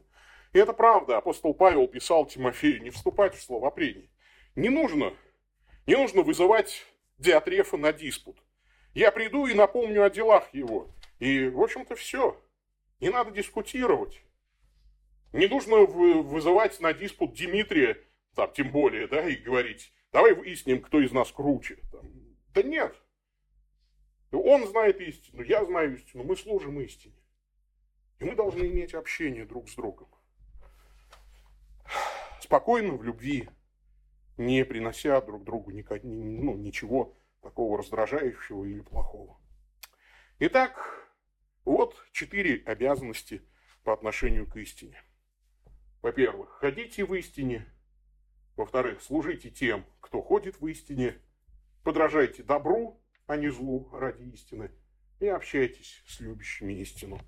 И 0.53 0.59
это 0.59 0.73
правда. 0.73 1.17
Апостол 1.17 1.53
Павел 1.53 1.87
писал 1.87 2.25
Тимофею 2.25 2.81
не 2.81 2.91
вступать 2.91 3.35
в 3.35 3.41
словопрение. 3.41 4.09
Не 4.55 4.69
нужно 4.69 5.13
Не 5.87 5.95
нужно 5.95 6.21
вызывать 6.21 6.85
Диатрефа 7.17 7.77
на 7.77 7.91
диспут. 7.91 8.37
Я 8.93 9.11
приду 9.11 9.47
и 9.47 9.53
напомню 9.53 10.03
о 10.03 10.09
делах 10.09 10.53
его. 10.53 10.89
И, 11.19 11.47
в 11.47 11.61
общем-то, 11.61 11.95
все. 11.95 12.39
Не 12.99 13.09
надо 13.09 13.31
дискутировать. 13.31 14.21
Не 15.33 15.47
нужно 15.47 15.77
вызывать 15.77 16.79
на 16.79 16.93
диспут 16.93 17.33
Дмитрия, 17.33 17.97
там, 18.35 18.51
тем 18.53 18.71
более, 18.71 19.07
да, 19.07 19.27
и 19.27 19.35
говорить, 19.35 19.91
давай 20.11 20.33
выясним, 20.33 20.79
кто 20.81 21.01
из 21.01 21.11
нас 21.11 21.31
круче. 21.31 21.79
Там. 21.91 22.05
Да 22.53 22.61
нет. 22.61 22.95
Он 24.31 24.67
знает 24.67 25.01
истину, 25.01 25.41
я 25.43 25.65
знаю 25.65 25.95
истину, 25.95 26.23
мы 26.23 26.35
служим 26.35 26.79
истине. 26.81 27.15
И 28.19 28.25
мы 28.25 28.35
должны 28.35 28.65
иметь 28.65 28.93
общение 28.93 29.45
друг 29.45 29.69
с 29.69 29.75
другом. 29.75 30.07
Спокойно, 32.53 32.93
в 32.93 33.03
любви, 33.03 33.49
не 34.37 34.63
принося 34.63 35.19
друг 35.21 35.43
другу 35.43 35.71
ну, 35.71 36.55
ничего 36.55 37.17
такого 37.41 37.79
раздражающего 37.79 38.63
или 38.65 38.81
плохого. 38.81 39.39
Итак, 40.37 40.77
вот 41.65 41.95
четыре 42.11 42.61
обязанности 42.67 43.41
по 43.83 43.91
отношению 43.91 44.45
к 44.45 44.55
истине. 44.57 45.01
Во-первых, 46.03 46.51
ходите 46.59 47.05
в 47.05 47.15
истине. 47.15 47.65
Во-вторых, 48.55 49.01
служите 49.01 49.49
тем, 49.49 49.83
кто 49.99 50.21
ходит 50.21 50.61
в 50.61 50.67
истине. 50.67 51.17
Подражайте 51.83 52.43
добру, 52.43 53.01
а 53.25 53.35
не 53.35 53.49
злу 53.49 53.89
ради 53.91 54.25
истины. 54.25 54.69
И 55.19 55.25
общайтесь 55.25 56.03
с 56.05 56.19
любящими 56.19 56.73
истину. 56.73 57.19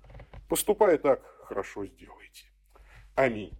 Поступая 0.48 0.98
так, 0.98 1.24
хорошо 1.46 1.84
сделайте. 1.84 2.46
Аминь. 3.16 3.58